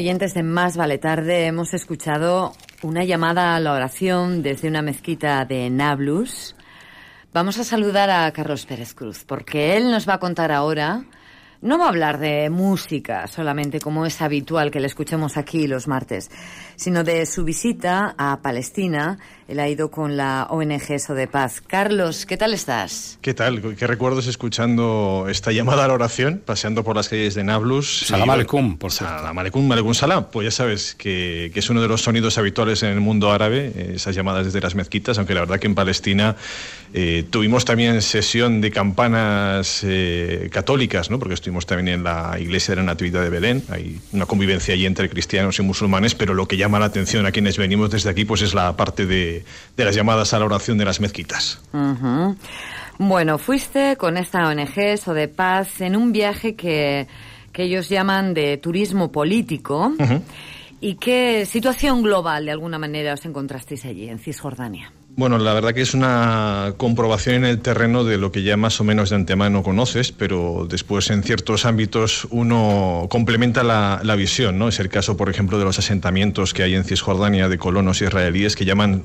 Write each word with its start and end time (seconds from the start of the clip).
Oyentes 0.00 0.32
de 0.32 0.42
Más 0.42 0.78
Vale 0.78 0.96
Tarde, 0.96 1.44
hemos 1.44 1.74
escuchado 1.74 2.54
una 2.82 3.04
llamada 3.04 3.54
a 3.54 3.60
la 3.60 3.74
oración 3.74 4.42
desde 4.42 4.66
una 4.66 4.80
mezquita 4.80 5.44
de 5.44 5.68
Nablus. 5.68 6.56
Vamos 7.34 7.58
a 7.58 7.64
saludar 7.64 8.08
a 8.08 8.32
Carlos 8.32 8.64
Pérez 8.64 8.94
Cruz, 8.94 9.24
porque 9.26 9.76
él 9.76 9.90
nos 9.90 10.08
va 10.08 10.14
a 10.14 10.18
contar 10.18 10.52
ahora 10.52 11.04
no 11.62 11.78
va 11.78 11.86
a 11.86 11.88
hablar 11.88 12.18
de 12.18 12.48
música 12.48 13.26
solamente 13.26 13.80
como 13.80 14.06
es 14.06 14.22
habitual 14.22 14.70
que 14.70 14.80
le 14.80 14.86
escuchemos 14.86 15.36
aquí 15.36 15.66
los 15.66 15.88
martes, 15.88 16.30
sino 16.76 17.04
de 17.04 17.26
su 17.26 17.44
visita 17.44 18.14
a 18.16 18.40
Palestina. 18.40 19.18
Él 19.46 19.58
ha 19.58 19.68
ido 19.68 19.90
con 19.90 20.16
la 20.16 20.46
ONG 20.48 20.92
Eso 20.92 21.14
de 21.14 21.26
Paz. 21.26 21.60
Carlos, 21.60 22.24
¿qué 22.24 22.36
tal 22.36 22.54
estás? 22.54 23.18
¿Qué 23.20 23.34
tal? 23.34 23.74
¿Qué 23.76 23.86
recuerdos 23.86 24.28
escuchando 24.28 25.26
esta 25.28 25.50
llamada 25.50 25.84
a 25.84 25.88
la 25.88 25.94
oración, 25.94 26.40
paseando 26.44 26.84
por 26.84 26.94
las 26.94 27.08
calles 27.08 27.34
de 27.34 27.42
Nablus? 27.42 28.06
Salam 28.06 28.30
aleikum, 28.30 28.78
por 28.78 28.92
cierto. 28.92 29.16
Salam 29.16 29.36
aleikum, 29.36 29.72
aleikum 29.72 29.92
salam. 29.92 30.26
Pues 30.30 30.44
ya 30.44 30.50
sabes 30.52 30.94
que, 30.94 31.50
es 31.52 31.68
uno 31.68 31.82
de 31.82 31.88
los 31.88 32.00
sonidos 32.00 32.38
habituales 32.38 32.82
en 32.84 32.90
el 32.90 33.00
mundo 33.00 33.32
árabe, 33.32 33.72
eh, 33.74 33.92
esas 33.96 34.14
llamadas 34.14 34.46
desde 34.46 34.60
las 34.60 34.76
mezquitas, 34.76 35.18
aunque 35.18 35.34
la 35.34 35.40
verdad 35.40 35.58
que 35.58 35.66
en 35.66 35.74
Palestina 35.74 36.36
eh, 36.94 37.24
tuvimos 37.28 37.64
también 37.64 38.00
sesión 38.02 38.60
de 38.60 38.70
campanas 38.70 39.82
eh, 39.84 40.48
católicas, 40.52 41.10
¿no? 41.10 41.18
porque 41.18 41.34
estuvimos 41.50 41.66
también 41.66 41.88
en 41.98 42.04
la 42.04 42.38
iglesia 42.38 42.72
de 42.72 42.76
la 42.76 42.86
Natividad 42.86 43.22
de 43.22 43.30
Belén. 43.30 43.64
Hay 43.70 44.00
una 44.12 44.24
convivencia 44.24 44.72
allí 44.72 44.86
entre 44.86 45.10
cristianos 45.10 45.58
y 45.58 45.62
musulmanes, 45.62 46.14
pero 46.14 46.32
lo 46.32 46.46
que 46.46 46.56
llama 46.56 46.78
la 46.78 46.86
atención 46.86 47.26
a 47.26 47.32
quienes 47.32 47.58
venimos 47.58 47.90
desde 47.90 48.08
aquí 48.08 48.24
pues 48.24 48.42
es 48.42 48.54
la 48.54 48.76
parte 48.76 49.04
de, 49.04 49.44
las 49.76 49.94
llamadas 49.96 50.32
a 50.32 50.38
la 50.38 50.44
oración 50.44 50.78
de 50.78 50.84
las 50.84 51.00
mezquitas. 51.00 51.60
Bueno, 52.98 53.38
fuiste 53.38 53.96
con 53.96 54.16
esta 54.16 54.46
ONG 54.46 55.00
o 55.06 55.12
de 55.12 55.26
paz 55.26 55.80
en 55.80 55.96
un 55.96 56.12
viaje 56.12 56.54
que, 56.54 57.08
que 57.52 57.64
ellos 57.64 57.88
llaman 57.88 58.32
de 58.32 58.56
turismo 58.58 59.10
político. 59.10 59.92
¿Y 60.80 60.94
qué 60.94 61.46
situación 61.46 62.02
global, 62.02 62.44
de 62.44 62.52
alguna 62.52 62.78
manera, 62.78 63.14
os 63.14 63.24
encontrasteis 63.24 63.84
allí, 63.86 64.08
en 64.08 64.20
Cisjordania? 64.20 64.92
Bueno, 65.20 65.36
la 65.36 65.52
verdad 65.52 65.74
que 65.74 65.82
es 65.82 65.92
una 65.92 66.72
comprobación 66.78 67.34
en 67.34 67.44
el 67.44 67.60
terreno 67.60 68.04
de 68.04 68.16
lo 68.16 68.32
que 68.32 68.42
ya 68.42 68.56
más 68.56 68.80
o 68.80 68.84
menos 68.84 69.10
de 69.10 69.16
antemano 69.16 69.62
conoces, 69.62 70.12
pero 70.12 70.66
después 70.66 71.10
en 71.10 71.22
ciertos 71.22 71.66
ámbitos 71.66 72.26
uno 72.30 73.06
complementa 73.10 73.62
la, 73.62 74.14
visión, 74.16 74.58
¿no? 74.58 74.68
Es 74.68 74.80
el 74.80 74.88
caso, 74.88 75.18
por 75.18 75.28
ejemplo, 75.28 75.58
de 75.58 75.66
los 75.66 75.78
asentamientos 75.78 76.54
que 76.54 76.62
hay 76.62 76.74
en 76.74 76.84
Cisjordania 76.84 77.50
de 77.50 77.58
colonos 77.58 78.00
israelíes 78.00 78.56
que 78.56 78.64
llaman 78.64 79.02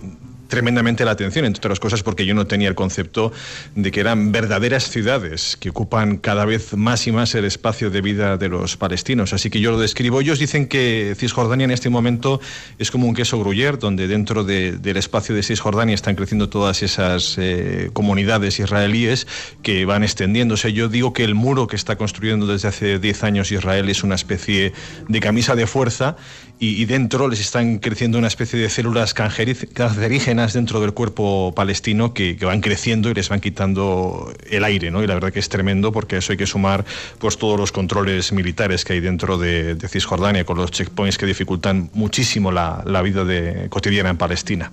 tremendamente 0.48 1.06
la 1.06 1.12
atención, 1.12 1.46
entre 1.46 1.60
otras 1.60 1.80
cosas 1.80 2.04
porque 2.04 2.26
yo 2.26 2.34
no 2.34 2.48
tenía 2.48 2.68
el 2.68 2.76
concepto 2.76 3.32
de 3.76 3.92
que 3.92 4.00
eran 4.00 4.32
verdaderas 4.32 4.90
ciudades 4.90 5.58
que 5.60 5.70
ocupan 5.70 6.18
cada 6.18 6.46
vez 6.46 6.76
más 6.76 7.08
y 7.08 7.12
más 7.12 7.36
el 7.36 7.46
espacio 7.46 7.90
de 7.90 8.02
vida 8.02 8.38
de 8.38 8.50
los 8.50 8.78
palestinos. 8.78 9.34
Así 9.34 9.50
que 9.50 9.60
yo 9.60 9.72
lo 9.72 9.80
describo. 9.80 10.22
Ellos 10.22 10.40
dicen 10.40 10.68
que 10.68 11.16
Cisjordania 11.18 11.66
en 11.66 11.72
este 11.72 11.90
momento 11.90 12.40
es 12.78 12.92
como 12.92 13.08
un 13.08 13.16
queso 13.16 13.40
gruyer, 13.40 13.80
donde 13.80 14.08
dentro 14.08 14.44
del 14.44 14.98
espacio 14.98 15.36
de 15.36 15.44
Cisjordania 15.44 15.96
están 15.96 16.16
creciendo 16.16 16.50
todas 16.50 16.84
esas 16.84 17.36
eh, 17.38 17.90
comunidades 17.94 18.60
israelíes 18.60 19.28
que 19.62 19.86
van 19.86 20.04
extendiéndose. 20.04 20.74
Yo 20.74 20.90
digo 20.90 21.14
que 21.14 21.24
el 21.24 21.36
muro 21.36 21.68
que 21.68 21.76
está 21.76 21.96
construyendo 21.96 22.48
desde 22.48 22.68
hace 22.68 23.00
10 23.00 23.24
años 23.24 23.52
Israel 23.52 23.90
es 23.90 24.04
una 24.04 24.16
especie 24.16 24.74
de 25.08 25.20
camisa 25.20 25.56
de 25.56 25.68
fuerza 25.68 26.16
y, 26.58 26.86
dentro 26.86 27.28
les 27.28 27.42
están 27.42 27.80
creciendo 27.80 28.18
una 28.18 28.28
especie 28.28 28.58
de 28.58 28.70
células 28.70 29.14
cancerígenas 29.14 30.54
dentro 30.54 30.80
del 30.80 30.94
cuerpo 30.94 31.54
palestino 31.56 32.14
que, 32.14 32.38
van 32.42 32.62
creciendo 32.62 33.10
y 33.10 33.14
les 33.14 33.28
van 33.28 33.42
quitando 33.42 34.34
el 34.50 34.64
aire, 34.64 34.90
¿no? 34.90 35.04
Y 35.04 35.08
la 35.08 35.16
verdad 35.16 35.34
que 35.34 35.40
es 35.40 35.50
tremendo 35.50 35.92
porque 35.92 36.18
eso 36.18 36.32
hay 36.32 36.38
que 36.38 36.48
sumar 36.48 36.86
pues 37.20 37.38
todos 37.38 37.60
los 37.60 37.72
controles 37.72 38.32
militares 38.32 38.86
que 38.86 38.94
hay 38.94 39.00
dentro 39.02 39.38
de, 39.38 39.76
Cisjordania 39.90 40.46
con 40.46 40.58
los 40.58 40.72
checkpoints 40.72 41.18
que 41.18 41.26
dificultan 41.26 41.90
muchísimo 41.94 42.52
la, 42.52 43.02
vida 43.04 43.26
cotidiana 43.70 44.10
en 44.10 44.18
Palestina. 44.18 44.72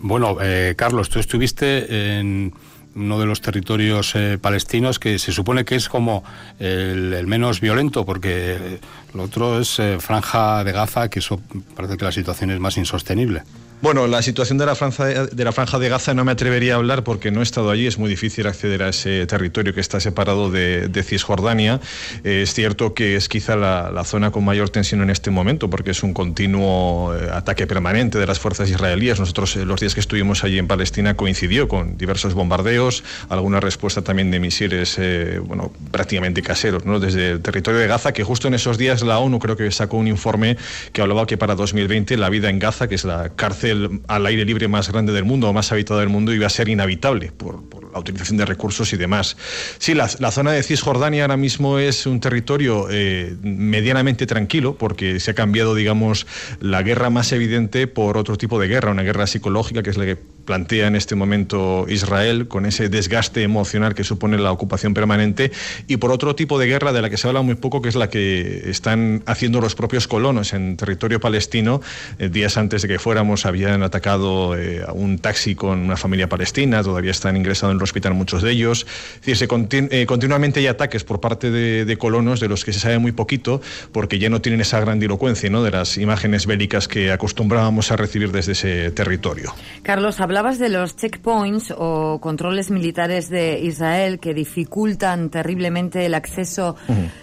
Bueno, 0.00 0.38
eh, 0.40 0.74
Carlos, 0.76 1.08
tú 1.08 1.18
estuviste 1.18 2.18
en 2.18 2.52
uno 2.98 3.18
de 3.18 3.26
los 3.26 3.40
territorios 3.40 4.14
eh, 4.14 4.38
palestinos 4.40 4.98
que 4.98 5.18
se 5.18 5.32
supone 5.32 5.64
que 5.64 5.76
es 5.76 5.88
como 5.88 6.24
el, 6.58 7.26
menos 7.26 7.60
violento, 7.60 8.04
porque 8.04 8.80
lo 9.14 9.24
otro 9.24 9.60
es 9.60 9.78
eh, 9.78 9.98
Franja 10.00 10.64
de 10.64 10.72
Gaza, 10.72 11.08
que 11.08 11.20
eso 11.20 11.40
parece 11.76 11.96
que 11.96 12.04
la 12.04 12.12
situación 12.12 12.50
es 12.50 12.60
más 12.60 12.76
insostenible. 12.76 13.42
Bueno, 13.80 14.08
la 14.08 14.22
situación 14.22 14.58
de 14.58 14.66
la, 14.66 14.74
franja, 14.74 15.06
de 15.06 15.44
la 15.44 15.52
franja 15.52 15.78
de 15.78 15.88
Gaza 15.88 16.12
no 16.12 16.24
me 16.24 16.32
atrevería 16.32 16.74
a 16.74 16.76
hablar 16.78 17.04
porque 17.04 17.30
no 17.30 17.38
he 17.38 17.42
estado 17.44 17.70
allí. 17.70 17.86
Es 17.86 17.96
muy 17.96 18.10
difícil 18.10 18.48
acceder 18.48 18.82
a 18.82 18.88
ese 18.88 19.24
territorio 19.26 19.72
que 19.72 19.80
está 19.80 20.00
separado 20.00 20.50
de, 20.50 21.02
Cisjordania. 21.04 21.80
Eh, 22.24 22.42
es 22.42 22.54
cierto 22.54 22.92
que 22.92 23.14
es 23.14 23.28
quizá 23.28 23.54
la, 23.54 24.02
zona 24.04 24.32
con 24.32 24.44
mayor 24.44 24.70
tensión 24.70 25.02
en 25.02 25.10
este 25.10 25.30
momento 25.30 25.70
porque 25.70 25.92
es 25.92 26.02
un 26.02 26.12
continuo 26.12 27.14
eh, 27.14 27.30
ataque 27.32 27.68
permanente 27.68 28.18
de 28.18 28.26
las 28.26 28.40
fuerzas 28.40 28.68
israelíes. 28.68 29.20
Nosotros 29.20 29.54
eh, 29.54 29.64
los 29.64 29.78
días 29.78 29.94
que 29.94 30.00
estuvimos 30.00 30.42
allí 30.42 30.58
en 30.58 30.66
Palestina 30.66 31.14
coincidió 31.14 31.68
con 31.68 31.96
diversos 31.96 32.34
bombardeos, 32.34 33.04
alguna 33.28 33.60
respuesta 33.60 34.02
también 34.02 34.32
de 34.32 34.40
misiles, 34.40 34.98
bueno, 35.44 35.70
prácticamente 35.92 36.42
caseros, 36.42 36.84
¿no? 36.84 36.98
Desde 36.98 37.30
el 37.30 37.42
territorio 37.42 37.78
de 37.78 37.86
Gaza, 37.86 38.12
que 38.12 38.24
justo 38.24 38.48
en 38.48 38.54
esos 38.54 38.76
días 38.76 39.02
la 39.02 39.20
ONU 39.20 39.38
creo 39.38 39.56
que 39.56 39.70
sacó 39.70 39.98
un 39.98 40.08
informe 40.08 40.56
que 40.92 41.00
hablaba 41.00 41.28
que 41.28 41.36
para 41.36 41.54
2020 41.54 42.16
la 42.16 42.28
vida 42.28 42.50
en 42.50 42.58
Gaza, 42.58 42.88
que 42.88 42.96
es 42.96 43.04
la 43.04 43.28
cárcel 43.30 43.67
al 43.70 44.26
aire 44.26 44.44
libre 44.44 44.68
más 44.68 44.90
grande 44.90 45.12
del 45.12 45.24
mundo 45.24 45.48
o 45.48 45.52
más 45.52 45.72
habitado 45.72 46.00
del 46.00 46.08
mundo 46.08 46.32
iba 46.32 46.46
a 46.46 46.50
ser 46.50 46.68
inhabitable 46.68 47.32
por, 47.36 47.62
la 47.92 47.98
utilización 47.98 48.36
de 48.36 48.44
recursos 48.44 48.92
y 48.92 48.96
demás. 48.96 49.36
Sí, 49.78 49.94
la, 49.94 50.08
zona 50.08 50.52
de 50.52 50.62
Cisjordania 50.62 51.24
ahora 51.24 51.36
mismo 51.36 51.78
es 51.78 52.06
un 52.06 52.20
territorio 52.20 52.86
eh, 52.90 53.34
medianamente 53.42 54.26
tranquilo 54.26 54.76
porque 54.76 55.20
se 55.20 55.30
ha 55.30 55.34
cambiado, 55.34 55.74
digamos, 55.74 56.26
la 56.60 56.82
guerra 56.82 57.10
más 57.10 57.32
evidente 57.32 57.86
por 57.86 58.16
otro 58.18 58.36
tipo 58.36 58.60
de 58.60 58.68
guerra, 58.68 58.90
una 58.90 59.02
guerra 59.02 59.26
psicológica 59.26 59.82
que 59.82 59.90
es 59.90 59.96
la 59.96 60.04
que 60.04 60.18
plantea 60.48 60.86
en 60.86 60.96
este 60.96 61.14
momento 61.14 61.84
Israel 61.90 62.48
con 62.48 62.64
ese 62.64 62.88
desgaste 62.88 63.42
emocional 63.42 63.94
que 63.94 64.02
supone 64.02 64.38
la 64.38 64.50
ocupación 64.50 64.94
permanente 64.94 65.52
y 65.86 65.98
por 65.98 66.10
otro 66.10 66.34
tipo 66.34 66.58
de 66.58 66.66
guerra 66.66 66.94
de 66.94 67.02
la 67.02 67.10
que 67.10 67.18
se 67.18 67.28
habla 67.28 67.42
muy 67.42 67.54
poco 67.54 67.82
que 67.82 67.90
es 67.90 67.96
la 67.96 68.08
que 68.08 68.70
están 68.70 69.22
haciendo 69.26 69.60
los 69.60 69.74
propios 69.74 70.08
colonos 70.08 70.54
en 70.54 70.78
territorio 70.78 71.20
palestino. 71.20 71.82
Eh, 72.18 72.30
días 72.30 72.56
antes 72.56 72.80
de 72.80 72.88
que 72.88 72.98
fuéramos 72.98 73.44
habían 73.44 73.82
atacado 73.82 74.56
eh, 74.56 74.82
a 74.88 74.92
un 74.92 75.18
taxi 75.18 75.54
con 75.54 75.80
una 75.80 75.98
familia 75.98 76.30
palestina 76.30 76.82
todavía 76.82 77.10
están 77.10 77.36
ingresados 77.36 77.72
en 77.72 77.76
el 77.76 77.82
hospital 77.82 78.14
muchos 78.14 78.40
de 78.40 78.52
ellos. 78.52 78.86
Es 79.16 79.26
decir, 79.26 79.36
se 79.36 79.48
eh, 79.90 80.06
continuamente 80.06 80.60
hay 80.60 80.66
ataques 80.68 81.04
por 81.04 81.20
parte 81.20 81.50
de, 81.50 81.98
colonos 81.98 82.40
de 82.40 82.48
los 82.48 82.64
que 82.64 82.72
se 82.72 82.80
sabe 82.80 82.98
muy 82.98 83.12
poquito 83.12 83.60
porque 83.92 84.18
ya 84.18 84.30
no 84.30 84.40
tienen 84.40 84.62
esa 84.62 84.80
grandilocuencia 84.80 85.50
¿no? 85.50 85.62
de 85.62 85.72
las 85.72 85.98
imágenes 85.98 86.46
bélicas 86.46 86.88
que 86.88 87.12
acostumbrábamos 87.12 87.92
a 87.92 87.96
recibir 87.96 88.32
desde 88.32 88.52
ese 88.52 88.90
territorio. 88.92 89.54
Carlos 89.82 90.20
habla 90.20 90.37
Hablabas 90.38 90.60
de 90.60 90.68
los 90.68 90.94
checkpoints 90.94 91.74
o 91.76 92.20
controles 92.20 92.70
militares 92.70 93.28
de 93.28 93.58
Israel 93.58 94.20
que 94.20 94.34
dificultan 94.34 95.30
terriblemente 95.30 96.06
el 96.06 96.14
acceso, 96.14 96.76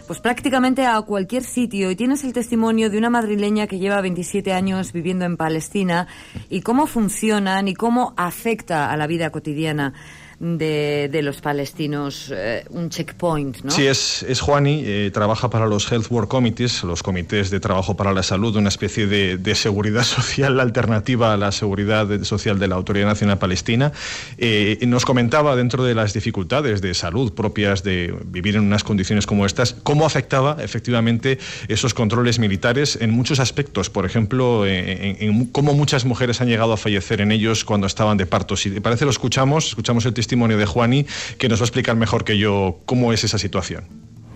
pues 0.06 0.19
prácticamente 0.19 0.85
a 0.85 1.01
cualquier 1.01 1.44
sitio. 1.44 1.89
Y 1.89 1.95
tienes 1.95 2.25
el 2.25 2.33
testimonio 2.33 2.89
de 2.89 2.97
una 2.97 3.09
madrileña 3.09 3.67
que 3.67 3.79
lleva 3.79 4.01
27 4.01 4.51
años 4.51 4.91
viviendo 4.91 5.23
en 5.23 5.38
Palestina. 5.38 6.07
Y 6.50 6.59
cómo 6.59 6.88
funcionan 6.88 7.69
y 7.69 7.73
cómo 7.73 8.13
afecta 8.17 8.91
a 8.91 8.97
la 8.97 9.07
vida 9.07 9.29
cotidiana 9.29 9.94
de, 10.40 11.22
los 11.24 11.42
palestinos 11.42 12.32
eh, 12.36 12.66
un 12.70 12.90
checkpoint, 12.90 13.64
¿no? 13.64 13.72
Sí, 13.72 13.88
es, 13.88 14.24
es 14.24 14.42
Juani, 14.42 14.84
eh, 14.86 15.12
trabaja 15.14 15.50
para 15.50 15.66
los 15.66 15.92
Health 15.92 16.08
Work 16.10 16.28
Committees, 16.28 16.84
los 16.84 17.02
comités 17.02 17.50
de 17.50 17.60
trabajo 17.60 17.96
para 17.96 18.14
la 18.14 18.24
salud, 18.24 18.56
una 18.56 18.70
especie 18.70 19.08
de, 19.08 19.38
de 19.38 19.56
seguridad 19.56 20.04
social 20.04 20.60
alternativa 20.60 21.34
a 21.34 21.38
la 21.38 21.52
seguridad 21.52 22.08
social 22.24 22.60
de 22.60 22.68
la 22.68 22.76
Autoridad 22.76 23.08
Nacional 23.08 23.40
Palestina. 23.40 23.92
Eh, 24.38 24.78
nos 24.86 25.06
comentaba 25.06 25.56
dentro 25.56 25.84
de 25.84 25.96
las 25.96 26.14
dificultades 26.14 26.82
de 26.82 26.94
salud 26.94 27.34
propias 27.34 27.84
de 27.84 28.14
vivir 28.26 28.56
en 28.56 28.64
unas 28.64 28.84
condiciones 28.84 29.26
como 29.26 29.46
estas, 29.46 29.74
cómo 29.84 30.06
afectaba 30.06 30.58
efectivamente 30.60 31.40
esos 31.68 31.94
controles 31.94 32.40
militares 32.40 32.98
en 33.02 33.12
muchos 33.12 33.40
aspectos, 33.40 33.90
por 33.90 34.06
ejemplo, 34.06 34.66
en, 34.66 35.48
cómo 35.48 35.74
muchas 35.74 36.06
mujeres 36.06 36.42
han 36.42 36.48
llegado 36.48 36.74
a 36.74 36.78
fallecer 36.78 37.22
en 37.22 37.32
ellos 37.32 37.64
cuando 37.64 37.88
estaban 37.88 38.18
de 38.18 38.26
parto. 38.26 38.56
Si 38.56 38.70
parece, 38.80 39.06
lo 39.06 39.12
escuchamos, 39.12 39.70
escuchamos 39.70 40.06
el 40.06 40.14
testimonio 40.14 40.25
de 40.27 40.66
Juani, 40.66 41.06
que 41.38 41.50
nos 41.50 41.60
va 41.60 41.63
a 41.63 41.68
explicar 41.68 41.95
mejor 41.95 42.24
que 42.24 42.38
yo 42.38 42.80
cómo 42.86 43.13
es 43.13 43.24
esa 43.24 43.38
situación. 43.38 43.86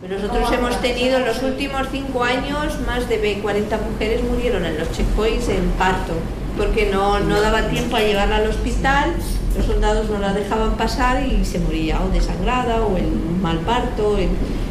Nosotros 0.10 0.52
hemos 0.52 0.82
tenido 0.82 1.18
en 1.18 1.26
los 1.26 1.44
últimos 1.44 1.88
cinco 1.92 2.24
años 2.24 2.80
más 2.88 3.08
de 3.10 3.40
40 3.42 3.78
mujeres 3.78 4.24
murieron 4.24 4.66
en 4.66 4.80
los 4.80 4.92
checkpoints 4.92 5.50
en 5.50 5.70
parto, 5.78 6.14
porque 6.58 6.90
no, 6.92 7.20
no 7.20 7.40
daba 7.42 7.68
tiempo 7.68 7.96
a 7.96 8.00
llevarla 8.00 8.38
al 8.38 8.48
hospital, 8.48 9.14
los 9.56 9.66
soldados 9.66 10.10
no 10.10 10.20
la 10.20 10.34
dejaban 10.34 10.78
pasar 10.78 11.24
y 11.28 11.46
se 11.46 11.60
moría 11.60 12.02
o 12.02 12.10
desangrada 12.10 12.82
o 12.82 12.98
en 12.98 13.42
mal 13.42 13.60
parto, 13.60 14.18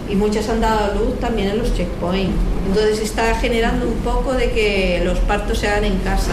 y 0.08 0.14
muchas 0.14 0.48
han 0.48 0.60
dado 0.60 0.94
luz 0.94 1.20
también 1.20 1.48
en 1.48 1.58
los 1.58 1.74
checkpoints. 1.74 2.34
Entonces 2.66 3.00
está 3.00 3.34
generando 3.36 3.86
un 3.86 3.98
poco 3.98 4.32
de 4.32 4.50
que 4.50 5.02
los 5.04 5.18
partos 5.20 5.58
se 5.58 5.68
hagan 5.68 5.84
en 5.84 5.98
casa. 5.98 6.32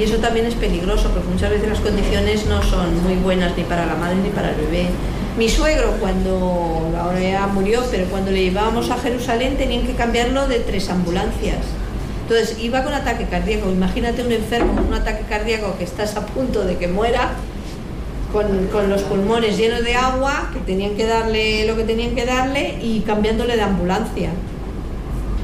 Y 0.00 0.04
eso 0.04 0.16
también 0.16 0.46
es 0.46 0.54
peligroso 0.54 1.10
porque 1.10 1.28
muchas 1.28 1.50
veces 1.50 1.68
las 1.68 1.80
condiciones 1.80 2.46
no 2.46 2.62
son 2.62 3.02
muy 3.02 3.16
buenas 3.16 3.54
ni 3.54 3.64
para 3.64 3.84
la 3.84 3.96
madre 3.96 4.16
ni 4.16 4.30
para 4.30 4.48
el 4.48 4.56
bebé. 4.56 4.86
Mi 5.36 5.46
suegro, 5.50 5.92
cuando 6.00 6.90
ahora 6.98 7.20
ya 7.20 7.46
murió, 7.48 7.82
pero 7.90 8.06
cuando 8.06 8.30
le 8.30 8.44
llevábamos 8.44 8.90
a 8.90 8.96
Jerusalén 8.96 9.58
tenían 9.58 9.86
que 9.86 9.92
cambiarlo 9.92 10.48
de 10.48 10.60
tres 10.60 10.88
ambulancias. 10.88 11.58
Entonces 12.22 12.56
iba 12.62 12.82
con 12.82 12.94
ataque 12.94 13.26
cardíaco. 13.26 13.70
Imagínate 13.70 14.24
un 14.24 14.32
enfermo 14.32 14.74
con 14.74 14.86
un 14.86 14.94
ataque 14.94 15.24
cardíaco 15.28 15.76
que 15.76 15.84
estás 15.84 16.16
a 16.16 16.24
punto 16.24 16.64
de 16.64 16.78
que 16.78 16.88
muera, 16.88 17.32
con, 18.32 18.88
los 18.88 19.02
pulmones 19.02 19.58
llenos 19.58 19.84
de 19.84 19.96
agua, 19.96 20.48
que 20.54 20.60
tenían 20.60 20.94
que 20.94 21.06
darle 21.06 21.66
lo 21.66 21.76
que 21.76 21.84
tenían 21.84 22.14
que 22.14 22.24
darle 22.24 22.78
y 22.80 23.00
cambiándole 23.00 23.54
de 23.54 23.62
ambulancia. 23.62 24.30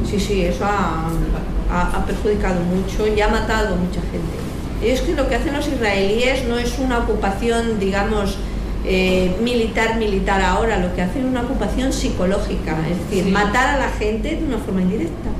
Sí, 0.09 0.19
sí, 0.19 0.45
eso 0.45 0.65
ha, 0.65 2.07
perjudicado 2.07 2.61
mucho 2.63 3.07
y 3.07 3.21
ha 3.21 3.29
matado 3.29 3.77
mucha 3.77 4.01
gente. 4.01 4.36
Es 4.83 5.01
que 5.01 5.15
lo 5.15 5.29
que 5.29 5.37
hacen 5.37 5.55
los 5.55 5.67
israelíes 5.67 6.45
no 6.47 6.59
es 6.59 6.79
una 6.79 6.99
ocupación, 6.99 7.81
digamos, 7.81 8.37
eh, 8.85 9.35
militar, 9.43 9.97
militar 9.97 10.43
ahora, 10.43 10.79
lo 10.79 10.95
que 10.95 11.03
hacen 11.03 11.23
es 11.23 11.29
una 11.29 11.43
ocupación 11.43 11.93
psicológica, 11.93 12.77
es 12.89 12.99
decir, 12.99 13.25
sí. 13.25 13.31
matar 13.31 13.77
a 13.77 13.79
la 13.79 13.89
gente 13.91 14.37
de 14.37 14.45
una 14.45 14.59
forma 14.59 14.83
indirecta. 14.83 15.31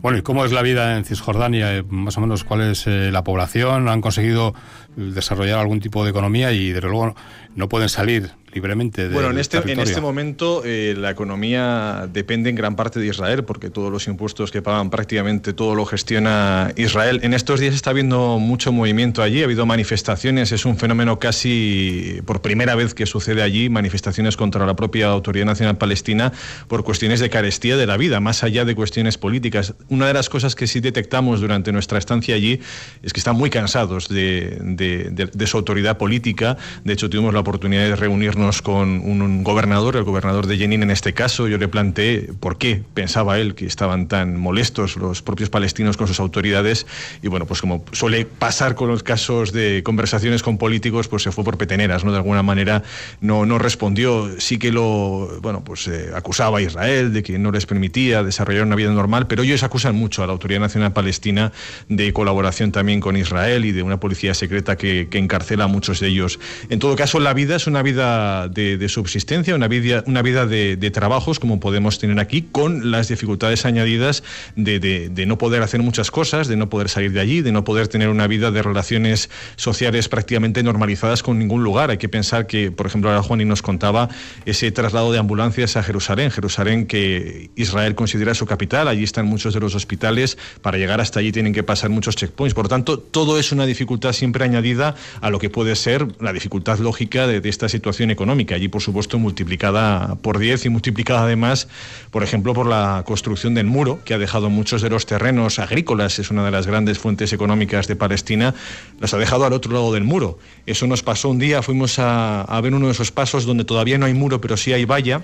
Bueno, 0.00 0.18
¿y 0.18 0.22
cómo 0.22 0.44
es 0.44 0.52
la 0.52 0.62
vida 0.62 0.96
en 0.96 1.04
Cisjordania? 1.04 1.76
Eh, 1.76 1.82
más 1.88 2.16
o 2.18 2.20
menos, 2.20 2.44
¿cuál 2.44 2.60
es 2.60 2.86
eh, 2.86 3.10
la 3.10 3.24
población? 3.24 3.88
¿Han 3.88 4.00
conseguido 4.00 4.54
desarrollar 4.96 5.58
algún 5.58 5.80
tipo 5.80 6.04
de 6.04 6.10
economía 6.10 6.52
y, 6.52 6.72
desde 6.72 6.88
luego, 6.88 7.14
no 7.56 7.68
pueden 7.68 7.88
salir 7.88 8.30
libremente. 8.54 9.08
bueno, 9.08 9.30
en 9.30 9.38
este, 9.38 9.58
en 9.70 9.80
este 9.80 10.00
momento 10.00 10.62
eh, 10.64 10.94
la 10.96 11.10
economía 11.10 12.08
depende 12.12 12.50
en 12.50 12.56
gran 12.56 12.76
parte 12.76 13.00
de 13.00 13.06
Israel, 13.06 13.44
porque 13.44 13.68
todos 13.70 13.90
los 13.90 14.06
impuestos 14.06 14.50
que 14.50 14.62
pagan 14.62 14.90
prácticamente 14.90 15.52
todo 15.52 15.74
lo 15.74 15.84
gestiona 15.84 16.72
Israel. 16.76 17.20
En 17.22 17.34
estos 17.34 17.60
días 17.60 17.74
está 17.74 17.90
habiendo 17.90 18.38
mucho 18.38 18.72
movimiento 18.72 19.22
allí, 19.22 19.42
ha 19.42 19.44
habido 19.44 19.66
manifestaciones, 19.66 20.52
es 20.52 20.64
un 20.64 20.76
fenómeno 20.76 21.18
casi 21.18 22.20
por 22.24 22.40
primera 22.40 22.74
vez 22.76 22.94
que 22.94 23.06
sucede 23.06 23.42
allí, 23.42 23.68
manifestaciones 23.68 24.36
contra 24.36 24.64
la 24.66 24.76
propia 24.76 25.08
Autoridad 25.08 25.46
Nacional 25.46 25.76
Palestina 25.76 26.32
por 26.68 26.84
cuestiones 26.84 27.20
de 27.20 27.30
carestía 27.30 27.76
de 27.76 27.86
la 27.86 27.96
vida, 27.96 28.20
más 28.20 28.44
allá 28.44 28.64
de 28.64 28.74
cuestiones 28.74 29.18
políticas. 29.18 29.74
Una 29.88 30.06
de 30.06 30.14
las 30.14 30.28
cosas 30.28 30.54
que 30.54 30.66
sí 30.66 30.78
detectamos 30.80 31.40
durante 31.40 31.72
nuestra 31.72 31.98
estancia 31.98 32.36
allí 32.36 32.60
es 33.02 33.12
que 33.12 33.18
están 33.20 33.36
muy 33.36 33.50
cansados 33.50 34.08
de, 34.08 34.58
de, 34.60 35.08
de, 35.10 35.26
de 35.26 35.46
su 35.46 35.56
autoridad 35.56 35.98
política. 35.98 36.56
De 36.84 36.92
hecho, 36.92 37.10
tuvimos 37.10 37.34
la 37.34 37.40
oportunidad 37.40 37.82
de 37.82 37.96
reunirnos 37.96 38.43
con 38.62 39.00
un, 39.00 39.42
gobernador, 39.42 39.96
el 39.96 40.04
gobernador 40.04 40.46
de 40.46 40.58
Jenin 40.58 40.82
en 40.82 40.90
este 40.90 41.14
caso, 41.14 41.48
yo 41.48 41.56
le 41.56 41.66
planteé 41.66 42.30
por 42.40 42.58
qué 42.58 42.82
pensaba 42.92 43.38
él 43.38 43.54
que 43.54 43.64
estaban 43.64 44.06
tan 44.06 44.36
molestos 44.36 44.96
los 44.96 45.22
propios 45.22 45.48
palestinos 45.48 45.96
con 45.96 46.06
sus 46.08 46.20
autoridades 46.20 46.86
y 47.22 47.28
bueno, 47.28 47.46
pues 47.46 47.60
como 47.60 47.84
suele 47.92 48.26
pasar 48.26 48.74
con 48.74 48.88
los 48.88 49.02
casos 49.02 49.52
de 49.52 49.82
conversaciones 49.82 50.42
con 50.42 50.58
políticos, 50.58 51.08
pues 51.08 51.22
se 51.22 51.32
fue 51.32 51.42
por 51.42 51.56
peteneras, 51.56 52.04
¿no? 52.04 52.12
De 52.12 52.18
alguna 52.18 52.42
manera 52.42 52.82
no, 53.20 53.46
no 53.46 53.58
respondió, 53.58 54.28
sí 54.38 54.58
que 54.58 54.70
lo, 54.70 55.40
bueno, 55.40 55.64
pues 55.64 55.88
eh, 55.88 56.10
acusaba 56.14 56.58
a 56.58 56.60
Israel 56.62 57.12
de 57.12 57.22
que 57.22 57.38
no 57.38 57.50
les 57.50 57.64
permitía 57.64 58.22
desarrollar 58.22 58.64
una 58.64 58.76
vida 58.76 58.90
normal, 58.92 59.26
pero 59.26 59.42
ellos 59.42 59.62
acusan 59.62 59.94
mucho 59.94 60.22
a 60.22 60.26
la 60.26 60.32
Autoridad 60.32 60.60
Nacional 60.60 60.92
Palestina 60.92 61.52
de 61.88 62.12
colaboración 62.12 62.72
también 62.72 63.00
con 63.00 63.16
Israel 63.16 63.64
y 63.64 63.72
de 63.72 63.82
una 63.82 63.98
policía 63.98 64.34
secreta 64.34 64.76
que, 64.76 65.08
que 65.10 65.18
encarcela 65.18 65.64
a 65.64 65.68
muchos 65.68 66.00
de 66.00 66.08
ellos. 66.08 66.38
En 66.68 66.78
todo 66.78 66.94
caso, 66.96 67.20
la 67.20 67.32
vida 67.32 67.56
es 67.56 67.66
una 67.66 67.82
vida 67.82 68.33
de, 68.50 68.76
de 68.76 68.88
subsistencia, 68.88 69.54
una 69.54 69.68
vida, 69.68 70.02
una 70.06 70.22
vida 70.22 70.46
de, 70.46 70.76
de, 70.76 70.90
trabajos 70.90 71.38
como 71.38 71.60
podemos 71.60 71.98
tener 71.98 72.18
aquí, 72.18 72.42
con 72.42 72.90
las 72.90 73.08
dificultades 73.08 73.64
añadidas 73.64 74.22
de, 74.56 74.78
de, 74.80 75.26
no 75.26 75.38
poder 75.38 75.62
hacer 75.62 75.80
muchas 75.80 76.10
cosas, 76.10 76.48
de 76.48 76.56
no 76.56 76.68
poder 76.68 76.88
salir 76.88 77.12
de 77.12 77.20
allí, 77.20 77.40
de 77.40 77.52
no 77.52 77.64
poder 77.64 77.88
tener 77.88 78.08
una 78.08 78.26
vida 78.26 78.50
de 78.50 78.62
relaciones 78.62 79.30
sociales 79.56 80.08
prácticamente 80.08 80.62
normalizadas 80.62 81.22
con 81.22 81.38
ningún 81.38 81.64
lugar. 81.64 81.90
Hay 81.90 81.98
que 81.98 82.08
pensar 82.08 82.46
que, 82.46 82.70
por 82.70 82.86
ejemplo, 82.86 83.10
ahora 83.10 83.22
Juan 83.22 83.40
y 83.40 83.44
nos 83.44 83.62
contaba 83.62 84.08
ese 84.44 84.70
traslado 84.72 85.12
de 85.12 85.18
ambulancias 85.18 85.76
a 85.76 85.82
Jerusalén, 85.82 86.30
Jerusalén 86.30 86.86
que 86.86 87.50
Israel 87.56 87.94
considera 87.94 88.34
su 88.34 88.46
capital, 88.46 88.88
allí 88.88 89.04
están 89.04 89.26
muchos 89.26 89.54
de 89.54 89.60
los 89.60 89.74
hospitales, 89.74 90.36
para 90.60 90.78
llegar 90.78 91.00
hasta 91.00 91.20
allí 91.20 91.32
tienen 91.32 91.52
que 91.52 91.62
pasar 91.62 91.90
muchos 91.90 92.16
checkpoints. 92.16 92.54
Por 92.54 92.68
tanto, 92.68 92.98
todo 92.98 93.38
es 93.38 93.52
una 93.52 93.66
dificultad 93.66 94.12
siempre 94.12 94.44
añadida 94.44 94.94
a 95.20 95.30
lo 95.30 95.38
que 95.38 95.50
puede 95.50 95.76
ser 95.76 96.06
la 96.20 96.32
dificultad 96.32 96.78
lógica 96.78 97.26
de, 97.26 97.40
de 97.40 97.48
esta 97.48 97.68
situación 97.68 98.10
económica 98.10 98.23
económica, 98.24 98.54
allí 98.54 98.68
por 98.68 98.80
supuesto 98.80 99.18
multiplicada 99.18 100.14
por 100.16 100.38
10 100.38 100.64
y 100.64 100.68
multiplicada 100.70 101.24
además, 101.24 101.68
por 102.10 102.22
ejemplo, 102.22 102.54
por 102.54 102.66
la 102.66 103.02
construcción 103.06 103.54
del 103.54 103.66
muro, 103.66 104.00
que 104.04 104.14
ha 104.14 104.18
dejado 104.18 104.48
muchos 104.48 104.80
de 104.80 104.88
los 104.88 105.04
terrenos 105.04 105.58
agrícolas, 105.58 106.18
es 106.18 106.30
una 106.30 106.42
de 106.42 106.50
las 106.50 106.66
grandes 106.66 106.98
fuentes 106.98 107.34
económicas 107.34 107.86
de 107.86 107.96
Palestina, 107.96 108.54
los 108.98 109.12
ha 109.12 109.18
dejado 109.18 109.44
al 109.44 109.52
otro 109.52 109.72
lado 109.72 109.92
del 109.92 110.04
muro. 110.04 110.38
Eso 110.64 110.86
nos 110.86 111.02
pasó 111.02 111.28
un 111.28 111.38
día, 111.38 111.62
fuimos 111.62 111.98
a 111.98 112.60
ver 112.62 112.74
uno 112.74 112.86
de 112.86 112.92
esos 112.92 113.12
pasos 113.12 113.44
donde 113.44 113.64
todavía 113.64 113.98
no 113.98 114.06
hay 114.06 114.14
muro, 114.14 114.40
pero 114.40 114.56
sí 114.56 114.72
hay 114.72 114.86
valla 114.86 115.20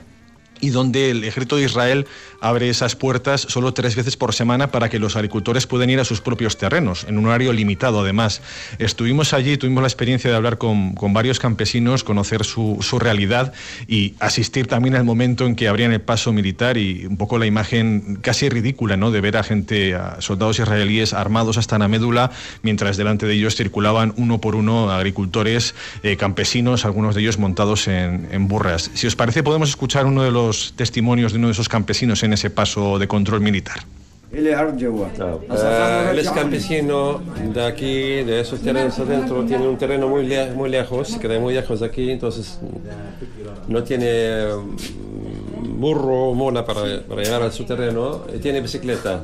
y 0.61 0.71
donde 0.71 1.11
el 1.11 1.25
ejército 1.25 1.57
de 1.57 1.65
Israel 1.65 2.07
abre 2.41 2.71
esas 2.71 2.97
puertas 2.97 3.43
solo 3.43 3.75
tres 3.75 3.97
veces 3.97 4.17
por 4.17 4.35
semana 4.35 4.71
para 4.71 4.89
que 4.89 4.99
los 4.99 5.17
agricultores 5.17 5.67
puedan 5.67 5.91
ir 5.91 6.01
a 6.01 6.05
sus 6.05 6.21
propios 6.21 6.57
terrenos, 6.57 7.05
en 7.05 7.19
un 7.19 7.27
horario 7.27 7.53
limitado 7.53 8.01
además. 8.01 8.43
Estuvimos 8.79 9.33
allí, 9.33 9.57
tuvimos 9.57 9.83
la 9.83 9.89
experiencia 9.89 10.31
de 10.31 10.37
hablar 10.37 10.59
con, 10.59 10.95
con 10.95 11.13
varios 11.13 11.39
campesinos, 11.39 12.05
conocer 12.05 12.45
su, 12.45 12.79
su, 12.81 12.99
realidad 12.99 13.53
y 13.89 14.15
asistir 14.21 14.67
también 14.67 14.95
al 14.95 15.05
momento 15.05 15.47
en 15.47 15.57
que 15.57 15.69
abrían 15.69 15.93
el 15.93 16.01
paso 16.01 16.33
militar 16.33 16.77
y 16.77 17.07
un 17.07 17.17
poco 17.17 17.39
la 17.39 17.47
imagen 17.47 18.19
casi 18.21 18.49
ridícula 18.49 18.97
¿no? 18.97 19.11
de 19.11 19.21
ver 19.21 19.37
a 19.37 19.43
gente, 19.43 19.95
a 19.95 20.21
soldados 20.21 20.59
israelíes 20.59 21.13
armados 21.13 21.57
hasta 21.57 21.79
la 21.79 21.89
médula, 21.89 22.31
mientras 22.63 22.97
delante 22.97 23.27
de 23.27 23.35
ellos 23.35 23.57
circulaban 23.57 24.13
uno 24.17 24.41
por 24.41 24.55
uno 24.55 24.91
agricultores, 24.91 25.75
eh, 26.03 26.17
campesinos, 26.17 26.85
algunos 26.85 27.15
de 27.15 27.23
ellos 27.23 27.39
montados 27.39 27.89
en, 27.89 28.29
en 28.31 28.49
burras. 28.49 28.91
Si 28.95 29.07
os 29.07 29.17
parece, 29.17 29.43
podemos 29.43 29.71
escuchar 29.71 30.07
uno 30.07 30.23
de 30.23 30.31
los 30.31 30.50
testimonios 30.77 31.33
de 31.33 31.39
uno 31.39 31.49
de 31.49 31.53
esos 31.53 31.69
campesinos 31.69 32.23
en 32.23 32.33
ese 32.33 32.51
paso 32.51 32.99
de 32.99 33.07
control 33.07 33.41
militar. 33.41 33.81
No. 35.19 35.37
Uh, 35.37 36.11
él 36.13 36.19
es 36.21 36.31
campesino 36.31 37.21
de 37.53 37.67
aquí, 37.67 38.23
de 38.23 38.41
esos 38.41 38.61
terrenos 38.61 38.97
adentro, 38.99 39.45
tiene 39.45 39.67
un 39.67 39.77
terreno 39.77 40.09
muy, 40.09 40.25
le 40.25 40.53
muy 40.53 40.71
lejos, 40.71 41.17
queda 41.21 41.41
muy 41.41 41.53
lejos 41.53 41.81
de 41.81 41.87
aquí, 41.87 42.11
entonces 42.13 42.61
no 43.67 43.83
tiene 43.83 44.45
burro 45.61 46.31
o 46.31 46.35
mona 46.35 46.65
para, 46.65 47.03
para, 47.03 47.23
llegar 47.23 47.43
a 47.43 47.51
su 47.51 47.65
terreno, 47.65 48.23
tiene 48.43 48.61
bicicleta. 48.61 49.23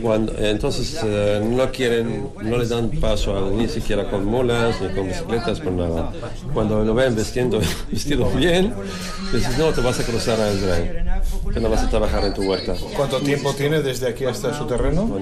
Cuando, 0.00 0.32
entonces 0.38 1.02
uh, 1.02 1.44
no 1.44 1.70
quieren, 1.70 2.28
no 2.42 2.58
le 2.58 2.66
dan 2.66 2.90
paso 2.90 3.36
a, 3.36 3.50
ni 3.50 3.68
siquiera 3.68 4.10
con 4.10 4.24
mulas, 4.24 4.80
ni 4.80 4.88
con 4.94 5.06
bicicletas, 5.06 5.60
con 5.60 5.76
nada. 5.76 6.12
Cuando 6.52 6.84
lo 6.84 6.94
ven 6.94 7.14
vestiendo, 7.14 7.60
vestido 7.90 8.30
bien, 8.30 8.72
dices, 9.32 9.58
no, 9.58 9.72
te 9.72 9.80
vas 9.80 10.00
a 10.00 10.04
cruzar 10.04 10.40
a 10.40 10.52
Israel, 10.52 11.06
que 11.52 11.60
no 11.60 11.68
vas 11.68 11.82
a 11.82 11.90
trabajar 11.90 12.24
en 12.24 12.34
tu 12.34 12.42
huerta. 12.42 12.74
¿Cuánto 12.96 13.20
tiempo 13.20 13.52
tiene 13.54 13.82
desde 13.82 14.08
aquí 14.08 14.24
hasta 14.24 14.56
su 14.56 14.66
terreno? 14.66 15.18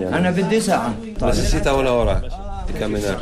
Necesita 1.21 1.75
una 1.75 1.93
hora 1.93 2.23
de 2.67 2.79
caminar. 2.79 3.21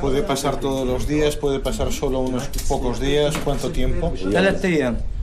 ¿Puede 0.00 0.22
pasar 0.22 0.60
todos 0.60 0.86
los 0.86 1.06
días? 1.06 1.36
¿Puede 1.36 1.60
pasar 1.60 1.92
solo 1.92 2.20
unos 2.20 2.48
pocos 2.68 3.00
días? 3.00 3.36
¿Cuánto 3.44 3.70
tiempo? 3.70 4.12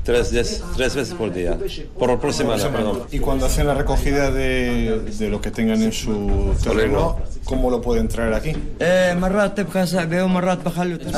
Tres, 0.04 0.30
tres, 0.30 0.64
tres 0.76 0.96
veces 0.96 1.14
por 1.14 1.34
día, 1.34 1.58
por, 1.98 2.20
por 2.20 2.34
semana, 2.34 2.70
perdón. 2.70 3.04
Y 3.12 3.20
cuando 3.20 3.46
hacen 3.46 3.68
la 3.68 3.74
recogida 3.74 4.32
de, 4.32 5.00
de 5.18 5.30
lo 5.30 5.40
que 5.40 5.50
tengan 5.50 5.82
en 5.82 5.94
su 5.94 6.54
terreno, 6.62 7.18
¿cómo 7.46 7.70
lo 7.70 7.82
pueden 7.82 8.08
traer 8.10 8.34
aquí? 8.34 8.54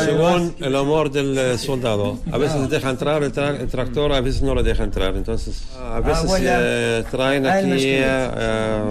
Según 0.06 0.56
el 0.60 0.76
amor 0.76 1.12
del 1.12 1.58
soldado, 1.58 2.20
a 2.32 2.38
veces 2.38 2.70
deja 2.70 2.90
entrar 2.92 3.24
el, 3.24 3.32
tra 3.32 3.50
el, 3.50 3.68
tractor, 3.68 4.14
a 4.14 4.22
veces 4.22 4.44
no 4.44 4.54
le 4.54 4.62
deja 4.62 4.84
entrar. 4.84 5.16
Entonces, 5.16 5.64
a 5.80 6.00
veces 6.00 6.32
eh, 6.42 7.04
traen 7.10 7.48
aquí 7.48 7.72
eh, 7.78 8.82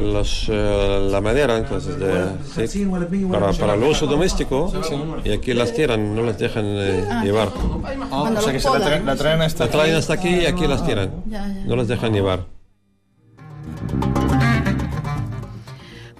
los, 0.00 0.46
eh, 0.48 1.08
la 1.10 1.20
madera 1.20 1.58
entonces, 1.58 1.98
de, 1.98 2.68
sí, 2.68 2.86
para, 3.30 3.52
para 3.52 3.74
el 3.74 3.82
uso 3.82 4.06
doméstico. 4.06 4.72
Y 5.24 5.32
aquí 5.32 5.52
las 5.52 5.74
tiran, 5.74 6.14
no 6.14 6.22
las 6.22 6.38
dejan 6.38 6.64
llevar. 7.22 7.49
Ah, 8.12 8.32
o 8.36 8.40
sea 8.40 8.52
que 8.52 8.60
se 8.60 8.70
la 8.70 8.80
traen, 8.80 9.06
la 9.06 9.16
traen 9.16 9.42
hasta 9.42 9.66
la 9.66 9.70
traen 9.70 9.94
hasta 9.94 10.14
aquí 10.14 10.28
y 10.28 10.46
aquí 10.46 10.66
las 10.66 10.84
tiran. 10.84 11.22
No 11.66 11.76
las 11.76 11.88
dejan 11.88 12.12
llevar. 12.12 12.46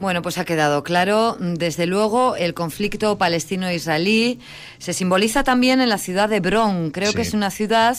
Bueno, 0.00 0.22
pues 0.22 0.38
ha 0.38 0.46
quedado 0.46 0.82
claro. 0.82 1.36
Desde 1.38 1.86
luego, 1.86 2.34
el 2.34 2.54
conflicto 2.54 3.18
palestino-israelí 3.18 4.40
se 4.78 4.94
simboliza 4.94 5.44
también 5.44 5.82
en 5.82 5.90
la 5.90 5.98
ciudad 5.98 6.28
de 6.30 6.40
Bron. 6.40 6.90
Creo 6.90 7.10
sí. 7.10 7.16
que 7.16 7.22
es 7.22 7.34
una 7.34 7.50
ciudad 7.50 7.96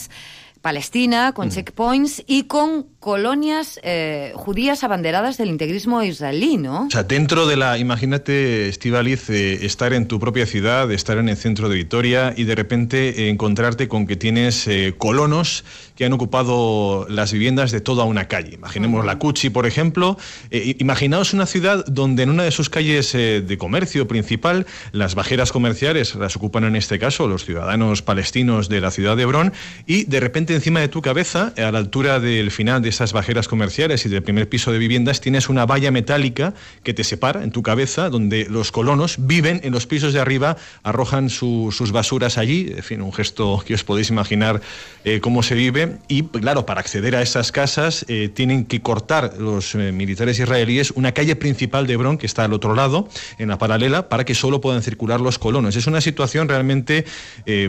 Palestina, 0.62 1.32
con 1.32 1.50
checkpoints 1.50 2.22
y 2.26 2.44
con 2.44 2.86
colonias 3.00 3.80
eh, 3.82 4.32
judías 4.36 4.84
abanderadas 4.84 5.36
del 5.36 5.48
integrismo 5.48 6.04
israelí, 6.04 6.56
¿no? 6.56 6.86
O 6.86 6.90
sea, 6.90 7.02
dentro 7.02 7.48
de 7.48 7.56
la, 7.56 7.78
imagínate, 7.78 8.68
Estivaliz, 8.68 9.28
eh, 9.28 9.66
estar 9.66 9.92
en 9.92 10.06
tu 10.06 10.20
propia 10.20 10.46
ciudad, 10.46 10.90
estar 10.92 11.18
en 11.18 11.28
el 11.28 11.36
centro 11.36 11.68
de 11.68 11.74
Vitoria 11.74 12.32
y 12.36 12.44
de 12.44 12.54
repente 12.54 13.28
encontrarte 13.28 13.88
con 13.88 14.06
que 14.06 14.14
tienes 14.14 14.68
colonos 14.98 15.64
que 15.96 16.04
han 16.04 16.12
ocupado 16.12 17.06
las 17.08 17.32
viviendas 17.32 17.72
de 17.72 17.80
toda 17.80 18.04
una 18.04 18.28
calle. 18.28 18.54
Imaginemos 18.54 19.04
la 19.04 19.18
Cuchi, 19.18 19.50
por 19.50 19.66
ejemplo. 19.66 20.16
imaginaos 20.50 21.34
una 21.34 21.46
ciudad 21.46 21.84
donde 21.86 22.22
en 22.22 22.30
una 22.30 22.44
de 22.44 22.52
sus 22.52 22.70
calles 22.70 23.12
de 23.12 23.56
comercio 23.58 24.06
principal, 24.06 24.66
las 24.92 25.16
bajeras 25.16 25.50
comerciales 25.50 26.14
las 26.14 26.36
ocupan 26.36 26.64
en 26.64 26.76
este 26.76 27.00
caso 27.00 27.26
los 27.26 27.44
ciudadanos 27.44 28.02
palestinos 28.02 28.68
de 28.68 28.80
la 28.80 28.92
ciudad 28.92 29.16
de 29.16 29.24
Hebrón 29.24 29.52
y 29.86 30.04
de 30.04 30.20
repente 30.20 30.51
encima 30.54 30.80
de 30.80 30.88
tu 30.88 31.02
cabeza, 31.02 31.52
a 31.56 31.70
la 31.70 31.78
altura 31.78 32.20
del 32.20 32.50
final 32.50 32.82
de 32.82 32.88
esas 32.88 33.12
bajeras 33.12 33.48
comerciales 33.48 34.06
y 34.06 34.08
del 34.08 34.22
primer 34.22 34.48
piso 34.48 34.72
de 34.72 34.78
viviendas, 34.78 35.20
tienes 35.20 35.48
una 35.48 35.66
valla 35.66 35.90
metálica 35.90 36.54
que 36.82 36.94
te 36.94 37.04
separa 37.04 37.42
en 37.42 37.50
tu 37.50 37.62
cabeza, 37.62 38.10
donde 38.10 38.46
los 38.48 38.72
colonos 38.72 39.16
viven 39.18 39.60
en 39.64 39.72
los 39.72 39.86
pisos 39.86 40.12
de 40.12 40.20
arriba, 40.20 40.56
arrojan 40.82 41.30
sus 41.30 41.92
basuras 41.92 42.38
allí, 42.38 42.72
en 42.76 42.82
fin, 42.82 43.02
un 43.02 43.12
gesto 43.12 43.62
que 43.66 43.74
os 43.74 43.84
podéis 43.84 44.10
imaginar 44.10 44.60
eh, 45.04 45.20
cómo 45.20 45.42
se 45.42 45.54
vive. 45.54 45.98
Y 46.08 46.22
claro, 46.22 46.66
para 46.66 46.80
acceder 46.80 47.16
a 47.16 47.22
esas 47.22 47.52
casas 47.52 48.04
eh, 48.08 48.30
tienen 48.32 48.64
que 48.64 48.80
cortar 48.80 49.34
los 49.38 49.74
eh, 49.74 49.92
militares 49.92 50.38
israelíes 50.38 50.92
una 50.92 51.12
calle 51.12 51.36
principal 51.36 51.86
de 51.86 51.94
Hebrón 51.94 52.18
que 52.18 52.26
está 52.26 52.44
al 52.44 52.52
otro 52.52 52.74
lado, 52.74 53.08
en 53.38 53.48
la 53.48 53.58
paralela, 53.58 54.08
para 54.08 54.24
que 54.24 54.34
solo 54.34 54.60
puedan 54.60 54.82
circular 54.82 55.20
los 55.20 55.38
colonos. 55.38 55.76
Es 55.76 55.86
una 55.86 56.00
situación 56.00 56.48
realmente 56.48 57.04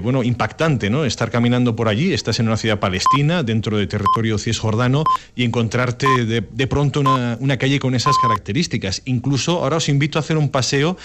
bueno, 0.02 0.24
impactante, 0.24 0.90
¿no? 0.90 1.06
Estar 1.06 1.32
caminando 1.32 1.76
por 1.76 1.88
allí, 1.88 2.14
estás 2.14 2.40
en 2.40 2.48
una 2.48 2.58
ciudad 2.58 2.73
palestina, 2.80 3.44
dentro 3.44 3.78
de 3.78 3.88
territorio 3.88 4.38
cisjordano, 4.38 5.04
y 5.36 5.44
encontrarte 5.44 6.08
de, 6.26 6.68
pronto 6.68 7.00
una, 7.00 7.38
una, 7.40 7.58
calle 7.58 7.80
con 7.80 7.96
esas 7.96 8.16
características. 8.22 9.02
Incluso 9.06 9.64
ahora 9.64 9.78
os 9.78 9.90
invito 9.90 10.18
a 10.18 10.22
hacer 10.22 10.38
un 10.38 10.50
paseo, 10.50 10.98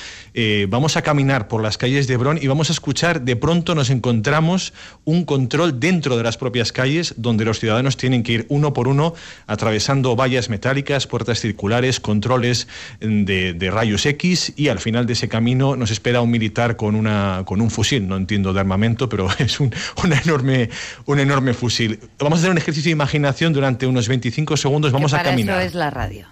vamos 0.68 0.96
a 0.96 1.02
caminar 1.02 1.48
por 1.48 1.62
las 1.62 1.78
calles 1.78 2.06
de 2.06 2.14
Hebrón 2.14 2.38
y 2.40 2.46
vamos 2.46 2.70
a 2.70 2.72
escuchar, 2.72 3.22
de 3.22 3.36
pronto 3.36 3.74
nos 3.74 3.90
encontramos 3.90 4.72
un 5.04 5.24
control 5.24 5.80
dentro 5.80 6.16
de 6.16 6.22
las 6.22 6.36
propias 6.36 6.72
calles 6.72 7.14
donde 7.16 7.44
los 7.44 7.58
ciudadanos 7.58 7.96
tienen 7.96 8.22
que 8.22 8.32
ir 8.32 8.46
uno 8.48 8.72
por 8.72 8.88
uno 8.88 9.14
atravesando 9.46 10.16
vallas 10.16 10.48
metálicas, 10.48 11.06
puertas 11.06 11.40
circulares, 11.40 12.00
controles 12.00 12.68
de, 13.00 13.70
rayos 13.70 14.06
X 14.06 14.54
y 14.56 14.68
al 14.68 14.78
final 14.78 15.06
de 15.06 15.12
ese 15.12 15.28
camino 15.28 15.76
nos 15.76 15.90
espera 15.90 16.20
un 16.20 16.30
militar 16.30 16.76
con, 16.76 16.94
una, 16.94 17.42
con 17.44 17.60
un 17.60 17.70
fusil, 17.70 18.08
no 18.08 18.16
entiendo 18.16 18.52
de 18.52 18.60
armamento, 18.60 19.08
pero 19.08 19.28
es 19.38 19.60
un, 19.60 19.74
una 20.02 20.18
enorme, 20.18 20.70
un 21.06 21.20
enorme 21.20 21.54
fusil. 21.58 22.00
Vamos 22.18 22.38
a 22.38 22.40
hacer 22.40 22.50
un 22.50 22.58
ejercicio 22.58 22.88
de 22.88 22.92
imaginación 22.92 23.52
durante 23.52 23.86
unos 23.86 24.08
25 24.08 24.56
segundos, 24.56 24.92
vamos 24.92 25.12
a 25.12 25.22
caminar. 25.22 25.58
Eso 25.60 25.68
es 25.68 25.74
la 25.74 25.90
radio. 25.90 26.26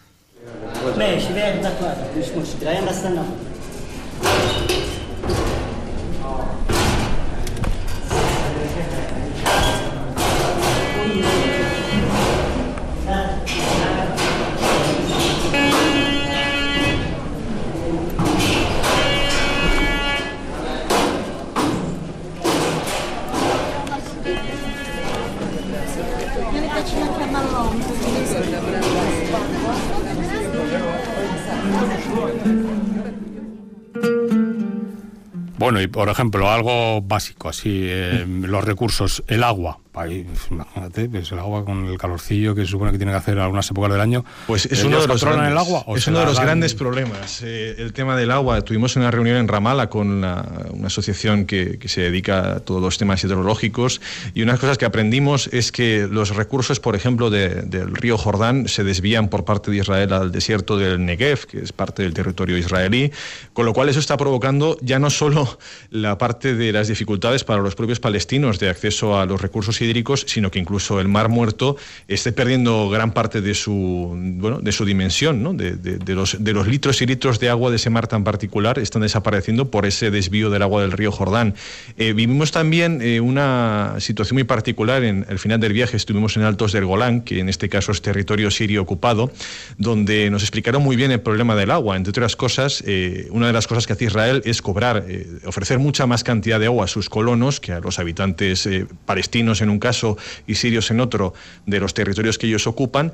Bueno, 35.67 35.83
y 35.83 35.89
por 35.89 36.09
ejemplo, 36.09 36.49
algo 36.49 37.03
básico, 37.03 37.49
así, 37.49 37.89
eh, 37.89 38.25
los 38.25 38.65
recursos, 38.65 39.25
el 39.27 39.43
agua 39.43 39.81
imagínate, 40.05 41.09
pues 41.09 41.33
el 41.33 41.39
agua 41.39 41.65
con 41.65 41.87
el 41.87 41.97
calorcillo 41.97 42.55
que 42.55 42.63
se 42.63 42.69
supone 42.69 42.93
que 42.93 42.99
tiene 42.99 43.13
que 43.13 43.19
hacer 43.19 43.39
algunas 43.39 43.71
épocas 43.71 43.93
del 43.93 44.01
año. 44.01 44.25
Pues 44.47 44.67
es 44.67 44.85
uno 44.85 45.01
de 45.01 45.07
los 45.07 45.25
grandes, 45.25 45.51
el 45.51 45.59
agua, 45.59 45.85
es 45.97 46.07
uno 46.07 46.21
de 46.21 46.27
los 46.27 46.39
grandes 46.39 46.75
problemas. 46.75 47.43
Eh, 47.43 47.77
el 47.79 47.93
tema 47.93 48.17
del 48.17 48.31
agua. 48.31 48.61
Tuvimos 48.63 48.97
una 48.97 49.11
reunión 49.11 49.37
en 49.37 49.49
Ramala 49.49 49.89
con 49.89 50.09
una, 50.09 50.45
asociación 50.85 51.47
que, 51.47 51.79
se 51.87 52.01
dedica 52.03 52.57
a 52.57 52.61
todos 52.61 52.83
los 52.83 52.99
temas 52.99 53.23
hidrológicos 53.23 54.01
y 54.35 54.43
unas 54.43 54.59
cosas 54.59 54.77
que 54.77 54.85
aprendimos 54.85 55.49
es 55.53 55.71
que 55.73 56.09
los 56.11 56.35
recursos, 56.35 56.81
por 56.81 56.97
ejemplo, 56.97 57.31
del 57.31 57.95
río 57.95 58.19
Jordán 58.19 58.69
se 58.69 58.85
desvían 58.85 59.29
por 59.29 59.45
parte 59.45 59.71
de 59.71 59.79
Israel 59.79 60.13
al 60.13 60.33
desierto 60.33 60.77
del 60.77 61.05
Negev, 61.05 61.47
que 61.47 61.61
es 61.61 61.73
parte 61.73 62.03
del 62.03 62.13
territorio 62.13 62.59
israelí, 62.59 63.13
con 63.53 63.65
lo 63.65 63.73
cual 63.73 63.89
eso 63.89 64.01
está 64.01 64.17
provocando 64.17 64.77
ya 64.83 64.99
no 64.99 65.11
solo 65.11 65.59
la 65.91 66.19
parte 66.19 66.55
de 66.55 66.73
las 66.73 66.89
dificultades 66.89 67.45
para 67.45 67.63
los 67.63 67.75
propios 67.75 68.01
palestinos 68.01 68.59
de 68.59 68.69
acceso 68.69 69.19
a 69.19 69.27
los 69.27 69.41
recursos 69.41 69.81
sino 70.27 70.51
que 70.51 70.59
incluso 70.59 71.01
el 71.01 71.09
Mar 71.09 71.29
Muerto 71.29 71.77
esté 72.09 72.33
perdiendo 72.33 72.89
gran 72.89 73.13
parte 73.13 73.41
de 73.41 73.55
su, 73.55 74.13
bueno, 74.39 74.61
de 74.61 74.73
su 74.73 74.85
dimensión, 74.85 75.43
¿no? 75.43 75.55
de, 75.55 75.77
de, 75.77 76.15
los, 76.15 76.43
de 76.43 76.53
los 76.53 76.67
litros 76.67 77.01
y 77.03 77.07
litros 77.07 77.39
de 77.41 77.49
agua 77.51 77.71
de 77.71 77.77
ese 77.77 77.91
mar 77.91 78.07
tan 78.07 78.25
particular 78.25 78.79
están 78.79 79.03
desapareciendo 79.03 79.71
por 79.71 79.87
ese 79.87 80.11
desvío 80.11 80.51
del 80.51 80.63
agua 80.63 80.83
del 80.83 80.93
río 80.93 81.13
Jordán. 81.13 81.55
Eh, 81.97 82.13
vivimos 82.13 82.53
también 82.53 83.01
eh, 83.03 83.21
una 83.21 83.97
situación 83.99 84.37
muy 84.37 84.45
particular 84.45 85.05
en 85.05 85.27
el 85.29 85.39
final 85.39 85.61
del 85.61 85.73
viaje, 85.73 85.97
estuvimos 85.97 86.37
en 86.37 86.43
Altos 86.43 86.73
del 86.73 86.85
Golán, 86.85 87.23
que 87.23 87.41
en 87.41 87.49
este 87.49 87.69
caso 87.69 87.93
es 87.93 88.03
territorio 88.03 88.51
sirio 88.51 88.83
ocupado, 88.83 89.31
donde 89.79 90.31
nos 90.31 90.43
explicaron 90.43 90.83
muy 90.83 90.97
bien 90.97 91.11
el 91.11 91.21
problema 91.21 91.57
del 91.57 91.71
agua. 91.71 91.97
Entre 91.97 92.11
otras 92.11 92.37
cosas, 92.37 92.83
eh, 92.87 93.29
una 93.31 93.47
de 93.47 93.53
las 93.53 93.67
cosas 93.67 93.87
que 93.87 93.93
hace 93.93 94.05
Israel 94.07 94.43
es 94.45 94.63
cobrar, 94.63 95.05
ofrecer 95.45 95.79
mucha 95.79 96.07
más 96.07 96.25
cantidad 96.25 96.61
de 96.61 96.67
agua 96.67 96.85
a 96.85 96.89
sus 96.89 97.09
colonos 97.09 97.61
que 97.61 97.73
a 97.73 97.81
los 97.81 97.99
habitantes 97.99 98.69
palestinos 99.05 99.61
en 99.61 99.71
un 99.71 99.76
caso 99.79 100.17
y 100.47 100.55
sirios 100.55 100.91
en 100.91 101.01
otro 101.01 101.35
de 101.67 101.81
los 101.81 101.95
territorios 101.95 102.39
que 102.39 102.47
ellos 102.47 102.67
ocupan, 102.67 103.13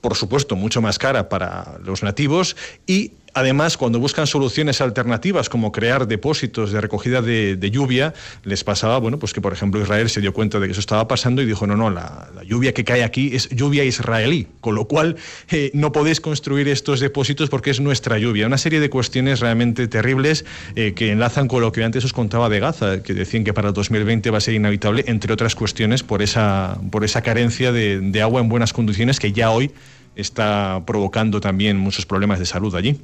por 0.00 0.16
supuesto, 0.16 0.56
mucho 0.56 0.80
más 0.80 0.98
cara 0.98 1.28
para 1.28 1.78
los 1.84 2.02
nativos 2.02 2.56
y 2.86 3.12
Además, 3.38 3.76
cuando 3.76 4.00
buscan 4.00 4.26
soluciones 4.26 4.80
alternativas 4.80 5.48
como 5.48 5.70
crear 5.70 6.08
depósitos 6.08 6.72
de 6.72 6.80
recogida 6.80 7.22
de, 7.22 7.70
lluvia, 7.70 8.12
les 8.42 8.64
pasaba, 8.64 8.98
bueno, 8.98 9.20
pues 9.20 9.32
que 9.32 9.40
por 9.40 9.52
ejemplo 9.52 9.80
Israel 9.80 10.10
se 10.10 10.20
dio 10.20 10.32
cuenta 10.32 10.58
de 10.58 10.66
que 10.66 10.72
eso 10.72 10.80
estaba 10.80 11.06
pasando 11.06 11.40
y 11.40 11.46
dijo, 11.46 11.64
no, 11.64 11.76
no, 11.76 11.88
la, 11.88 12.30
lluvia 12.44 12.74
que 12.74 12.82
cae 12.82 13.04
aquí 13.04 13.30
es 13.36 13.48
lluvia 13.50 13.84
israelí, 13.84 14.48
con 14.60 14.74
lo 14.74 14.86
cual 14.86 15.14
eh, 15.50 15.70
no 15.72 15.92
podéis 15.92 16.20
construir 16.20 16.66
estos 16.66 16.98
depósitos 16.98 17.48
porque 17.48 17.70
es 17.70 17.78
nuestra 17.78 18.18
lluvia. 18.18 18.44
Una 18.46 18.58
serie 18.58 18.80
de 18.80 18.90
cuestiones 18.90 19.38
realmente 19.38 19.86
terribles 19.86 20.44
eh, 20.74 20.94
que 20.94 21.12
enlazan 21.12 21.46
con 21.46 21.60
lo 21.60 21.70
que 21.70 21.84
antes 21.84 22.04
os 22.04 22.12
contaba 22.12 22.48
de 22.48 22.58
Gaza, 22.58 23.04
que 23.04 23.14
decían 23.14 23.44
que 23.44 23.52
para 23.52 23.68
el 23.68 23.74
2020 23.74 24.32
va 24.32 24.38
a 24.38 24.40
ser 24.40 24.54
inhabitable, 24.54 25.04
entre 25.06 25.32
otras 25.32 25.54
cuestiones, 25.54 26.02
por 26.02 26.22
esa, 26.22 26.76
por 26.90 27.04
esa 27.04 27.22
carencia 27.22 27.70
de 27.70 28.20
agua 28.20 28.40
en 28.40 28.48
buenas 28.48 28.72
condiciones 28.72 29.20
que 29.20 29.30
ya 29.30 29.52
hoy 29.52 29.70
está 30.18 30.82
provocando 30.84 31.40
también 31.40 31.78
muchos 31.78 32.04
problemas 32.04 32.38
de 32.38 32.46
salud 32.46 32.74
allí. 32.74 33.00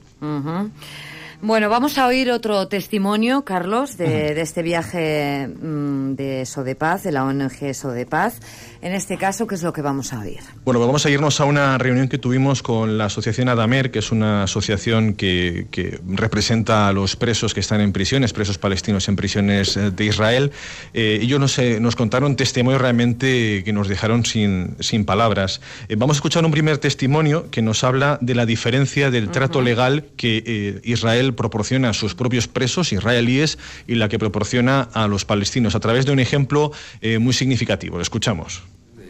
Bueno, 1.41 1.69
vamos 1.69 1.99
a 1.99 2.07
oír 2.07 2.31
otro 2.31 2.69
testimonio, 2.69 3.45
Carlos, 3.45 3.99
de, 3.99 4.41
este 4.41 4.63
viaje 4.63 5.47
mm, 5.49 6.15
de 6.15 6.47
Sodepaz, 6.47 7.03
de 7.03 7.13
la 7.13 7.25
ONG 7.25 7.75
Sodepaz. 7.75 8.41
En 8.85 8.93
este 8.93 9.17
caso, 9.17 9.47
¿qué 9.47 9.55
es 9.55 9.63
lo 9.63 9.73
que 9.73 9.81
vamos 9.81 10.13
a 10.13 10.21
oír? 10.21 10.41
Bueno, 10.63 10.79
pues 10.79 10.87
vamos 10.87 11.07
a 11.07 11.11
irnos 11.11 11.41
a 11.41 11.47
una 11.47 11.79
reunión 11.79 12.07
que 12.07 12.19
tuvimos 12.19 12.63
con 12.63 12.99
la 12.99 13.07
asociación 13.07 13.49
Adamer, 13.49 13.91
que 13.91 14.01
es 14.01 14.13
una 14.13 14.43
asociación 14.43 15.15
que, 15.15 15.67
representa 16.07 16.87
a 16.87 16.93
los 16.93 17.17
presos 17.17 17.55
que 17.55 17.61
están 17.61 17.81
en 17.81 17.95
prisiones, 17.95 18.35
presos 18.35 18.59
palestinos 18.59 19.09
en 19.09 19.17
prisiones 19.17 19.79
eh, 19.79 19.91
de 19.91 20.05
Israel. 20.05 20.53
Eh, 20.93 21.21
ellos 21.23 21.41
nos, 21.41 21.59
nos 21.81 21.97
contaron 21.97 22.37
testimonios 22.37 22.79
realmente 22.79 23.63
que 23.65 23.73
nos 23.73 23.89
dejaron 23.89 24.27
sin, 24.27 24.77
sin 24.81 25.07
palabras. 25.07 25.63
Eh, 25.89 25.97
vamos 25.97 26.17
a 26.17 26.19
escuchar 26.19 26.45
un 26.45 26.51
primer 26.51 26.77
testimonio 26.77 27.51
que 27.51 27.63
nos 27.63 27.85
habla 27.85 28.19
de 28.21 28.35
la 28.35 28.45
diferencia 28.45 29.11
del 29.11 29.31
trato 29.31 29.63
legal 29.63 30.05
que 30.19 30.83
Israel 30.85 31.33
proporciona 31.33 31.89
a 31.89 31.95
sus 31.95 32.15
propios 32.15 32.49
presos 32.49 32.93
israelíes 32.93 33.59
y 33.87 33.95
la 33.95 34.11
que 34.11 34.19
proporciona 34.19 34.91
a 34.93 35.09
los 35.09 35.25
palestinos, 35.25 35.75
a 35.75 35.81
través 35.81 36.05
de 36.05 36.13
un 36.13 36.19
ejemplo 36.19 36.71
muy 37.19 37.33
significativo. 37.33 37.97
Lo 37.97 38.03
escuchamos. 38.03 38.63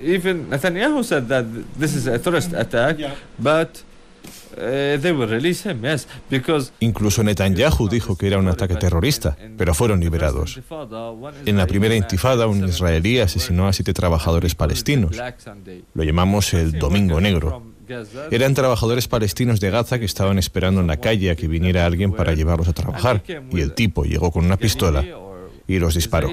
Even 0.04 0.50
Netanyahu 0.50 1.02
said 1.02 1.28
that 1.28 1.44
this 1.78 1.94
is 1.94 2.06
a 2.06 2.18
terrorist 2.18 2.52
attack, 2.52 2.98
yeah. 2.98 3.14
but 3.38 3.82
uh, 4.56 4.96
they 5.00 5.12
will 5.12 5.26
release 5.26 5.62
him, 5.68 5.82
yes, 5.82 6.06
because 6.30 6.72
Incluso 6.80 7.22
Netanyahu 7.22 7.88
dijo 7.88 8.16
que 8.16 8.26
era 8.26 8.38
un 8.38 8.48
ataque 8.48 8.76
terrorista, 8.76 9.36
pero 9.56 9.74
fueron 9.74 10.00
liberados. 10.00 10.60
En 11.46 11.56
la 11.56 11.66
primera 11.66 11.94
intifada, 11.94 12.46
un 12.46 12.64
israelí 12.68 13.18
asesinó 13.18 13.66
a 13.66 13.72
siete 13.72 13.92
trabajadores 13.92 14.54
palestinos. 14.54 15.16
Lo 15.94 16.04
llamamos 16.04 16.54
el 16.54 16.72
Domingo 16.72 17.20
Negro. 17.20 17.74
Eran 18.30 18.54
trabajadores 18.54 19.08
palestinos 19.08 19.60
de 19.60 19.70
Gaza 19.70 19.98
que 19.98 20.06
estaban 20.06 20.38
esperando 20.38 20.80
en 20.80 20.86
la 20.86 20.98
calle 20.98 21.30
a 21.30 21.36
que 21.36 21.48
viniera 21.48 21.84
alguien 21.84 22.12
para 22.12 22.34
llevarlos 22.34 22.68
a 22.68 22.72
trabajar, 22.72 23.22
y 23.50 23.60
el 23.60 23.72
tipo 23.72 24.04
llegó 24.04 24.30
con 24.30 24.44
una 24.44 24.56
pistola 24.56 25.04
y 25.66 25.78
los 25.78 25.94
disparó. 25.94 26.30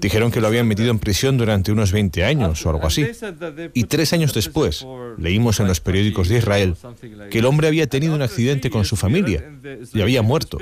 Dijeron 0.00 0.30
que 0.30 0.40
lo 0.40 0.46
habían 0.46 0.66
metido 0.68 0.90
en 0.90 0.98
prisión 0.98 1.38
durante 1.38 1.72
unos 1.72 1.92
20 1.92 2.24
años 2.24 2.64
o 2.66 2.70
algo 2.70 2.86
así. 2.86 3.06
Y 3.74 3.84
tres 3.84 4.12
años 4.12 4.34
después, 4.34 4.86
leímos 5.18 5.60
en 5.60 5.66
los 5.66 5.80
periódicos 5.80 6.28
de 6.28 6.38
Israel 6.38 6.76
que 7.30 7.38
el 7.38 7.46
hombre 7.46 7.68
había 7.68 7.86
tenido 7.86 8.14
un 8.14 8.22
accidente 8.22 8.70
con 8.70 8.84
su 8.84 8.96
familia 8.96 9.44
y 9.92 10.02
había 10.02 10.22
muerto. 10.22 10.58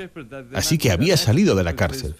Así 0.53 0.77
que 0.77 0.91
había 0.91 1.17
salido 1.17 1.55
de 1.55 1.63
la 1.63 1.75
cárcel. 1.75 2.15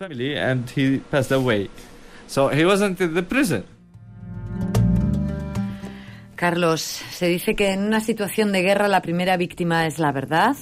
Carlos, 6.36 6.82
se 7.12 7.28
dice 7.28 7.54
que 7.54 7.72
en 7.72 7.84
una 7.84 8.00
situación 8.00 8.54
de 8.54 8.62
guerra 8.62 8.88
la 8.88 9.02
primera 9.02 9.36
víctima 9.36 9.86
es 9.88 10.00
la 10.00 10.14
verdad. 10.14 10.56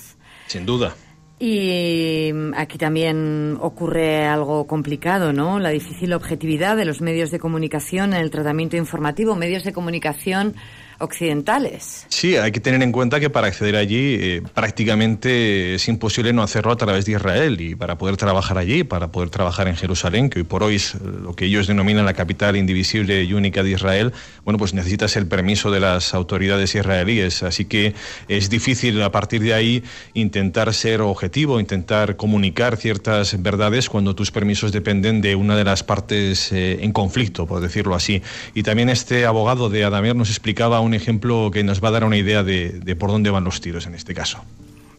Sin 0.48 0.66
duda. 0.66 0.96
Y 1.40 2.32
aquí 2.56 2.80
también 2.80 3.58
ocurre 3.62 4.26
algo 4.26 4.66
complicado, 4.66 5.34
¿no? 5.34 5.60
La 5.60 5.70
difícil 5.70 6.14
objetividad 6.14 6.76
de 6.76 6.86
los 6.86 7.00
medios 7.00 7.30
de 7.30 7.38
comunicación 7.38 8.14
en 8.14 8.22
el 8.22 8.32
tratamiento 8.32 8.76
informativo, 8.76 9.36
medios 9.36 9.64
de 9.64 9.72
comunicación 9.72 10.56
occidentales. 11.00 12.06
Sí, 12.10 12.36
hay 12.36 12.52
que 12.52 12.60
tener 12.60 12.82
en 12.82 12.92
cuenta 12.92 13.20
que 13.20 13.30
para 13.30 13.48
acceder 13.48 13.76
allí 13.76 14.18
eh, 14.20 14.42
prácticamente 14.54 15.76
es 15.76 15.88
imposible 15.88 16.34
no 16.34 16.44
hacerlo 16.44 16.72
a 16.72 16.76
través 16.76 17.06
de 17.06 17.14
Israel 17.14 17.60
y 17.62 17.76
para 17.76 17.98
poder 17.98 18.18
trabajar 18.18 18.58
allí, 18.58 18.84
para 18.84 19.12
poder 19.12 19.30
trabajar 19.30 19.68
en 19.68 19.76
Jerusalén, 19.76 20.30
que 20.30 20.40
hoy 20.40 20.46
por 20.46 20.64
hoy 20.64 20.76
es 20.76 20.96
lo 21.02 21.36
que 21.36 21.46
ellos 21.46 21.68
denominan 21.68 22.06
la 22.06 22.14
capital 22.14 22.56
indivisible 22.56 23.24
y 23.24 23.34
única 23.34 23.64
de 23.64 23.72
Israel, 23.72 24.14
bueno, 24.44 24.58
pues 24.58 24.74
necesitas 24.74 25.16
el 25.16 25.28
permiso 25.28 25.72
de 25.72 25.80
las 25.80 26.14
autoridades 26.14 26.74
israelíes, 26.76 27.44
así 27.44 27.66
que 27.66 27.94
es 28.28 28.50
difícil 28.50 29.02
a 29.02 29.12
partir 29.12 29.42
de 29.42 29.54
ahí 29.54 29.84
intentar 30.14 30.74
ser 30.74 31.02
objetivo, 31.02 31.60
intentar 31.60 32.16
comunicar 32.16 32.78
ciertas 32.78 33.42
verdades 33.42 33.90
cuando 33.90 34.16
tus 34.16 34.32
permisos 34.32 34.72
dependen 34.72 35.22
de 35.22 35.36
una 35.36 35.56
de 35.56 35.64
las 35.64 35.84
partes 35.84 36.52
eh, 36.52 36.80
en 36.82 36.92
conflicto, 36.92 37.46
por 37.46 37.62
decirlo 37.62 37.96
así. 37.96 38.22
Y 38.54 38.64
también 38.64 38.90
este 38.90 39.26
abogado 39.26 39.70
de 39.70 39.84
Adamer 39.84 40.16
nos 40.16 40.30
explicaba 40.30 40.80
un 40.80 40.87
ejemplo 40.94 41.50
que 41.52 41.64
nos 41.64 41.84
va 41.84 41.90
a 41.90 41.92
dar 41.92 42.04
una 42.04 42.18
idea 42.18 42.44
de, 42.44 42.80
de 42.80 42.96
por 42.96 43.12
dónde 43.12 43.30
van 43.30 43.44
los 43.44 43.62
tiros 43.62 43.86
en 43.86 43.96
este 43.96 44.14
caso. 44.14 44.44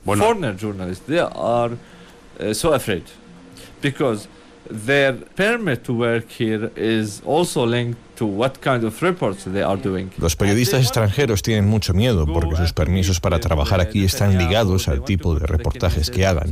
Bueno. 0.05 0.25
Foreigner 0.25 0.57
journalists, 0.57 1.05
they 1.07 1.19
are 1.19 1.75
uh, 2.41 2.55
so 2.55 2.73
afraid 2.73 3.05
because 3.83 4.29
their 4.87 5.17
permit 5.35 5.83
to 5.83 5.95
work 5.95 6.27
here 6.39 6.71
is 6.77 7.23
also 7.25 7.67
linked 7.67 7.99
to 8.17 8.27
what 8.27 8.61
kind 8.61 8.85
of 8.85 9.01
reports 9.03 9.45
they 9.45 9.63
are 9.63 9.81
doing. 9.81 10.11
Los 10.19 10.37
periodistas 10.37 10.81
extranjeros 10.81 11.43
tienen 11.43 11.67
mucho 11.67 11.95
miedo 11.95 12.27
porque 12.27 12.57
sus 12.57 12.73
permisos 12.73 13.21
para 13.21 13.39
trabajar 13.39 13.81
aquí 13.81 14.05
están 14.05 14.37
ligados 14.37 14.89
al 14.89 15.05
tipo 15.05 15.35
de 15.35 15.47
reportajes 15.47 16.11
que 16.11 16.27
hagan. 16.27 16.51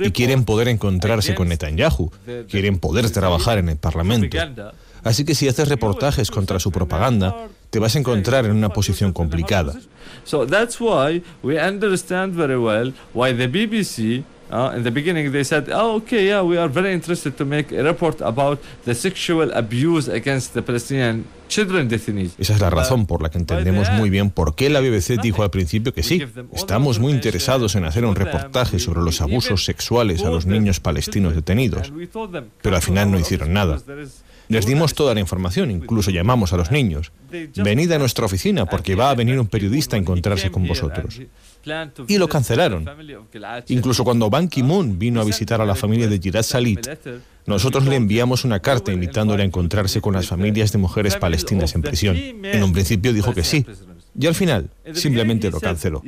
Y 0.00 0.10
quieren 0.12 0.44
poder 0.44 0.68
encontrarse 0.68 1.34
con 1.34 1.48
Netanyahu, 1.48 2.10
quieren 2.48 2.78
poder 2.78 3.10
trabajar 3.10 3.58
en 3.58 3.68
el 3.70 3.76
Parlamento. 3.76 4.36
Así 5.04 5.24
que 5.24 5.34
si 5.34 5.48
haces 5.48 5.68
reportajes 5.68 6.30
contra 6.30 6.58
su 6.58 6.72
propaganda, 6.72 7.48
te 7.70 7.78
vas 7.78 7.94
a 7.94 7.98
encontrar 7.98 8.46
en 8.46 8.52
una 8.52 8.70
posición 8.70 9.12
complicada. 9.12 9.74
So 10.24 10.46
that's 10.46 10.80
why 10.80 11.22
we 11.42 11.58
understand 11.60 12.34
very 12.34 12.56
well 12.56 12.92
why 13.12 13.34
the 13.34 13.48
BBC 13.48 14.24
Uh, 14.50 14.76
in 14.76 14.84
the 14.84 14.90
beginning, 14.90 15.32
they 15.32 15.42
said, 15.42 15.68
"Oh, 15.72 15.96
okay, 15.96 16.26
yeah, 16.26 16.42
we 16.42 16.58
are 16.58 16.68
very 16.68 16.92
interested 16.92 17.34
to 17.34 17.44
make 17.44 17.76
a 17.76 17.82
report 17.82 18.20
about 18.20 18.60
the 18.84 18.94
sexual 18.94 19.50
abuse 19.52 20.08
against 20.08 20.52
the 20.52 20.62
Palestinian 20.62 21.24
children 21.48 21.88
detainees." 21.88 22.34
Esa 22.38 22.54
es 22.54 22.60
la 22.60 22.70
razón 22.70 23.06
por 23.06 23.22
la 23.22 23.30
que 23.30 23.38
entendemos 23.38 23.90
muy 23.92 24.10
bien 24.10 24.30
por 24.30 24.54
qué 24.54 24.68
la 24.68 24.80
BBC 24.80 25.20
dijo 25.20 25.42
al 25.42 25.50
principio 25.50 25.92
que 25.94 26.02
sí, 26.02 26.22
estamos 26.52 26.98
muy 26.98 27.12
interesados 27.12 27.74
en 27.74 27.84
hacer 27.84 28.04
un 28.04 28.14
reportaje 28.14 28.78
sobre 28.78 29.00
los 29.00 29.20
abusos 29.22 29.64
sexuales 29.64 30.22
a 30.22 30.30
los 30.30 30.46
niños 30.46 30.78
palestinos 30.78 31.34
detenidos, 31.34 31.92
pero 32.62 32.76
al 32.76 32.82
final 32.82 33.10
no 33.10 33.18
hicieron 33.18 33.52
nada. 33.52 33.80
Les 34.48 34.66
dimos 34.66 34.94
toda 34.94 35.14
la 35.14 35.20
información, 35.20 35.70
incluso 35.70 36.10
llamamos 36.10 36.52
a 36.52 36.56
los 36.56 36.70
niños. 36.70 37.12
Venid 37.56 37.90
a 37.92 37.98
nuestra 37.98 38.26
oficina 38.26 38.66
porque 38.66 38.94
va 38.94 39.10
a 39.10 39.14
venir 39.14 39.38
un 39.38 39.46
periodista 39.46 39.96
a 39.96 39.98
encontrarse 39.98 40.50
con 40.50 40.66
vosotros. 40.66 41.20
Y 42.08 42.18
lo 42.18 42.28
cancelaron. 42.28 42.88
Incluso 43.68 44.04
cuando 44.04 44.28
Ban 44.28 44.48
Ki-moon 44.48 44.98
vino 44.98 45.20
a 45.20 45.24
visitar 45.24 45.60
a 45.60 45.66
la 45.66 45.74
familia 45.74 46.08
de 46.08 46.18
Gilad 46.18 46.42
Salit, 46.42 46.86
nosotros 47.46 47.86
le 47.86 47.96
enviamos 47.96 48.44
una 48.44 48.60
carta 48.60 48.92
invitándole 48.92 49.42
a 49.42 49.46
encontrarse 49.46 50.00
con 50.00 50.14
las 50.14 50.26
familias 50.26 50.72
de 50.72 50.78
mujeres 50.78 51.16
palestinas 51.16 51.74
en 51.74 51.82
prisión. 51.82 52.16
En 52.16 52.62
un 52.62 52.72
principio 52.72 53.12
dijo 53.12 53.32
que 53.34 53.42
sí. 53.42 53.64
Y 54.18 54.26
al 54.26 54.34
final, 54.34 54.70
simplemente 54.92 55.50
lo 55.50 55.60
canceló. 55.60 56.02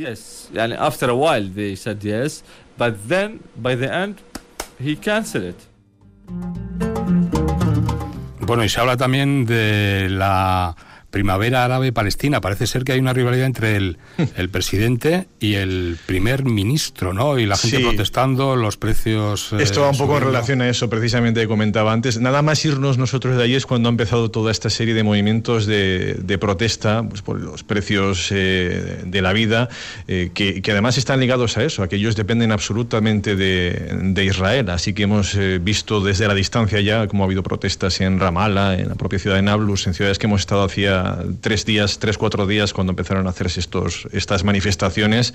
Bueno, 8.47 8.63
y 8.65 8.69
se 8.69 8.79
habla 8.79 8.97
también 8.97 9.45
de 9.45 10.07
la 10.09 10.77
primavera 11.11 11.65
árabe 11.65 11.93
palestina. 11.93 12.41
Parece 12.41 12.67
ser 12.67 12.85
que 12.85 12.93
hay 12.93 12.99
una 12.99 13.13
rivalidad 13.13 13.47
entre 13.47 13.77
el, 13.77 13.99
el 14.37 14.49
presidente 14.49 15.27
y 15.41 15.55
el 15.55 15.99
primer 16.07 16.45
ministro, 16.45 17.13
¿no? 17.13 17.39
Y 17.39 17.47
la 17.47 17.57
gente 17.57 17.81
protestando, 17.81 18.57
los 18.57 18.77
precios. 18.77 19.53
Eh, 19.53 19.59
Esto 19.61 19.83
va 19.83 19.91
un 19.91 19.99
poco 19.99 20.19
en 20.19 20.25
relación 20.25 20.61
a 20.63 20.69
eso, 20.69 20.91
precisamente, 20.91 21.41
que 21.41 21.49
comentaba 21.49 21.93
antes. 21.93 22.19
Nada 22.21 22.43
más 22.43 22.65
irnos 22.65 22.99
nosotros 22.99 23.37
de 23.37 23.43
allí 23.43 23.55
es 23.55 23.67
cuando 23.67 23.89
ha 23.89 23.91
empezado 23.91 24.31
toda 24.31 24.51
esta 24.51 24.71
serie 24.71 24.95
de 24.95 25.03
movimientos 25.03 25.67
de, 25.67 26.15
de 26.15 26.39
protesta 26.39 27.03
pues, 27.09 27.23
por 27.23 27.41
los 27.41 27.63
precios 27.63 28.29
eh, 28.31 29.03
de 29.05 29.23
la 29.23 29.33
vida, 29.33 29.69
eh, 30.09 30.31
que, 30.35 30.63
que, 30.63 30.73
además 30.73 30.99
están 30.99 31.21
ligados 31.21 31.57
a 31.57 31.65
eso, 31.65 31.83
a 31.83 31.89
que 31.89 31.97
ellos 31.97 32.17
dependen 32.17 32.53
absolutamente 32.53 33.37
de, 33.37 33.91
de 34.03 34.25
Israel. 34.25 34.71
Así 34.71 34.93
que 34.93 35.05
hemos 35.05 35.37
visto 35.61 36.01
desde 36.01 36.29
la 36.29 36.35
distancia 36.35 36.81
ya 36.81 37.07
cómo 37.07 37.23
ha 37.23 37.27
habido 37.27 37.43
protestas 37.43 38.01
en 38.01 38.19
Ramallah, 38.19 38.75
en 38.75 38.89
la 38.89 38.95
propia 38.95 39.19
ciudad 39.19 39.37
de 39.37 39.43
Nablus, 39.43 39.87
en 39.87 39.95
ciudades 39.95 40.19
que 40.19 40.27
hemos 40.27 40.41
estado 40.41 40.65
hacia 40.65 40.96
tres 41.41 41.65
días, 41.65 41.99
tres, 41.99 42.19
cuatro 42.19 42.47
días 42.47 42.73
cuando 42.73 42.93
empezaron 42.93 43.27
a 43.27 43.31
hacerse 43.31 43.61
estos, 43.61 44.09
estas 44.13 44.45
manifestaciones 44.45 45.35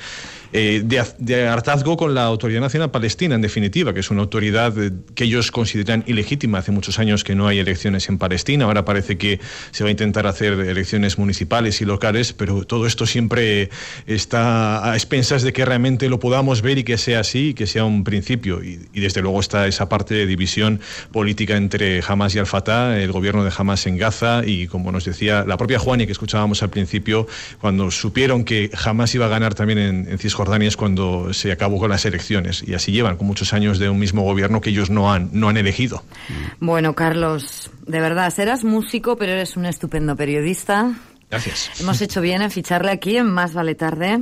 eh, 0.54 0.84
de, 0.84 1.48
hartazgo 1.48 1.98
con 1.98 2.14
la 2.14 2.24
Autoridad 2.24 2.62
Nacional 2.62 2.92
Palestina, 2.92 3.36
en 3.36 3.42
definitiva, 3.42 3.94
que 3.94 4.02
es 4.02 4.12
una 4.12 4.22
autoridad 4.22 4.78
eh, 4.78 4.92
que 5.16 5.24
ellos 5.24 5.52
consideran 5.52 6.04
ilegítima. 6.08 6.60
Hace 6.60 6.72
muchos 6.72 7.00
años 7.00 7.24
que 7.24 7.36
no 7.36 7.48
hay 7.48 7.60
elecciones 7.60 8.10
en 8.10 8.18
Palestina, 8.18 8.66
ahora 8.66 8.86
parece 8.86 9.18
que 9.18 9.40
se 9.72 9.84
va 9.84 9.88
a 9.88 9.92
intentar 9.92 10.28
hacer 10.28 10.54
elecciones 10.54 11.18
municipales 11.18 11.82
y 11.82 11.86
locales, 11.86 12.34
pero 12.34 12.66
todo 12.66 12.86
esto 12.86 13.06
siempre 13.06 13.70
está 14.08 14.92
a 14.92 14.96
expensas 14.96 15.44
de 15.44 15.54
que 15.54 15.66
realmente 15.66 16.10
lo 16.10 16.20
podamos 16.20 16.62
ver 16.62 16.78
y 16.78 16.84
que 16.84 16.98
sea 16.98 17.22
así, 17.22 17.54
que 17.54 17.68
sea 17.68 17.86
un 17.86 18.04
principio. 18.04 18.64
Y, 18.64 18.88
y 18.94 19.00
desde 19.00 19.22
luego 19.22 19.40
está 19.40 19.68
esa 19.68 19.88
parte 19.90 20.14
de 20.14 20.26
división 20.26 20.82
política 21.12 21.56
entre 21.56 22.02
Hamas 22.08 22.36
y 22.36 22.40
Al-Fatah, 22.40 23.00
el 23.00 23.12
gobierno 23.12 23.44
de 23.44 23.52
Hamas 23.56 23.88
en 23.88 23.98
Gaza 23.98 24.44
y, 24.46 24.68
como 24.68 24.92
nos 24.92 25.06
decía 25.06 25.44
la 25.52 25.58
propia 25.58 25.80
Juani 25.80 26.06
que 26.06 26.14
escuchábamos 26.14 26.64
al 26.64 26.70
principio, 26.70 27.28
cuando 27.60 27.92
supieron 27.92 28.46
que 28.46 28.72
jamás 28.74 29.14
iba 29.16 29.26
a 29.26 29.28
ganar 29.28 29.54
también 29.54 29.80
en, 29.80 30.18
Cisjordania 30.18 30.70
es 30.70 30.78
cuando 30.78 31.34
se 31.34 31.52
acabó 31.52 31.78
con 31.78 31.90
las 31.90 32.06
elecciones. 32.06 32.64
Y 32.66 32.74
así 32.74 32.94
llevan 32.94 33.18
con 33.18 33.28
muchos 33.28 33.52
años 33.54 33.78
de 33.78 33.90
un 33.90 34.00
mismo 34.00 34.22
gobierno 34.22 34.62
que 34.62 34.70
ellos 34.70 34.90
no 34.90 35.12
han, 35.12 35.30
no 35.34 35.50
han 35.50 35.58
elegido. 35.58 36.06
Bueno, 36.62 36.96
Carlos, 36.96 37.70
de 37.86 38.00
verdad, 38.00 38.30
serás 38.34 38.64
músico, 38.64 39.18
pero 39.18 39.34
eres 39.34 39.58
un 39.58 39.66
estupendo 39.66 40.16
periodista. 40.16 40.94
Gracias. 41.30 41.82
Hemos 41.82 42.02
hecho 42.02 42.22
bien 42.22 42.42
en 42.42 42.50
ficharle 42.50 42.92
aquí 42.92 43.18
en 43.18 43.28
Más 43.28 43.54
Vale 43.54 43.76
Tarde. 43.76 44.20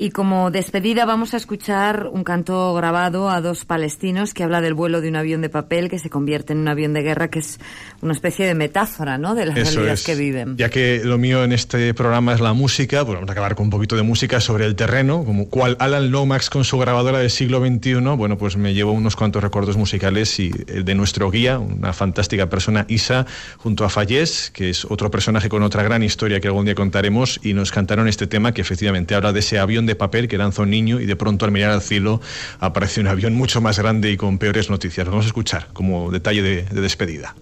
Y 0.00 0.10
como 0.10 0.52
despedida 0.52 1.04
vamos 1.06 1.34
a 1.34 1.38
escuchar 1.38 2.08
un 2.12 2.22
canto 2.22 2.72
grabado 2.72 3.30
a 3.30 3.40
dos 3.40 3.64
palestinos 3.64 4.32
que 4.32 4.44
habla 4.44 4.60
del 4.60 4.72
vuelo 4.72 5.00
de 5.00 5.08
un 5.08 5.16
avión 5.16 5.40
de 5.40 5.48
papel 5.48 5.90
que 5.90 5.98
se 5.98 6.08
convierte 6.08 6.52
en 6.52 6.60
un 6.60 6.68
avión 6.68 6.92
de 6.92 7.02
guerra, 7.02 7.26
que 7.30 7.40
es 7.40 7.58
una 8.00 8.12
especie 8.12 8.46
de 8.46 8.54
metáfora 8.54 9.18
¿no? 9.18 9.34
de 9.34 9.46
las 9.46 9.56
realidades 9.56 10.04
que 10.04 10.14
viven. 10.14 10.56
Ya 10.56 10.68
que 10.68 11.00
lo 11.02 11.18
mío 11.18 11.42
en 11.42 11.50
este 11.50 11.94
programa 11.94 12.32
es 12.32 12.38
la 12.38 12.52
música, 12.52 13.04
pues 13.04 13.16
vamos 13.16 13.28
a 13.28 13.32
acabar 13.32 13.56
con 13.56 13.64
un 13.64 13.70
poquito 13.70 13.96
de 13.96 14.04
música 14.04 14.38
sobre 14.40 14.66
el 14.66 14.76
terreno, 14.76 15.24
como 15.24 15.48
cual 15.48 15.76
Alan 15.80 16.12
Lomax 16.12 16.48
con 16.48 16.62
su 16.62 16.78
grabadora 16.78 17.18
del 17.18 17.30
siglo 17.30 17.58
XXI, 17.58 17.94
bueno, 18.16 18.38
pues 18.38 18.56
me 18.56 18.74
llevo 18.74 18.92
unos 18.92 19.16
cuantos 19.16 19.42
recuerdos 19.42 19.76
musicales 19.76 20.38
y 20.38 20.52
el 20.68 20.84
de 20.84 20.94
nuestro 20.94 21.28
guía, 21.28 21.58
una 21.58 21.92
fantástica 21.92 22.48
persona, 22.48 22.86
Isa, 22.88 23.26
junto 23.56 23.84
a 23.84 23.88
Fallés, 23.88 24.52
que 24.52 24.70
es 24.70 24.84
otro 24.84 25.10
personaje 25.10 25.48
con 25.48 25.64
otra 25.64 25.82
gran 25.82 26.04
historia 26.04 26.38
que 26.38 26.46
algún 26.46 26.66
día 26.66 26.76
contaremos, 26.76 27.40
y 27.42 27.52
nos 27.52 27.72
cantaron 27.72 28.06
este 28.06 28.28
tema 28.28 28.54
que 28.54 28.60
efectivamente 28.60 29.16
habla 29.16 29.32
de 29.32 29.40
ese 29.40 29.58
avión 29.58 29.87
de 29.87 29.95
papel 29.95 30.27
que 30.27 30.37
lanza 30.37 30.61
un 30.61 30.69
niño 30.69 30.99
y 30.99 31.05
de 31.05 31.15
pronto 31.15 31.45
al 31.45 31.51
mirar 31.51 31.71
al 31.71 31.81
cielo 31.81 32.21
aparece 32.59 32.99
un 32.99 33.07
avión 33.07 33.33
mucho 33.33 33.61
más 33.61 33.79
grande 33.79 34.11
y 34.11 34.17
con 34.17 34.37
peores 34.37 34.69
noticias. 34.69 35.07
Vamos 35.07 35.25
a 35.25 35.27
escuchar 35.27 35.67
como 35.73 36.11
detalle 36.11 36.41
de, 36.41 36.63
de 36.63 36.81
despedida. 36.81 37.33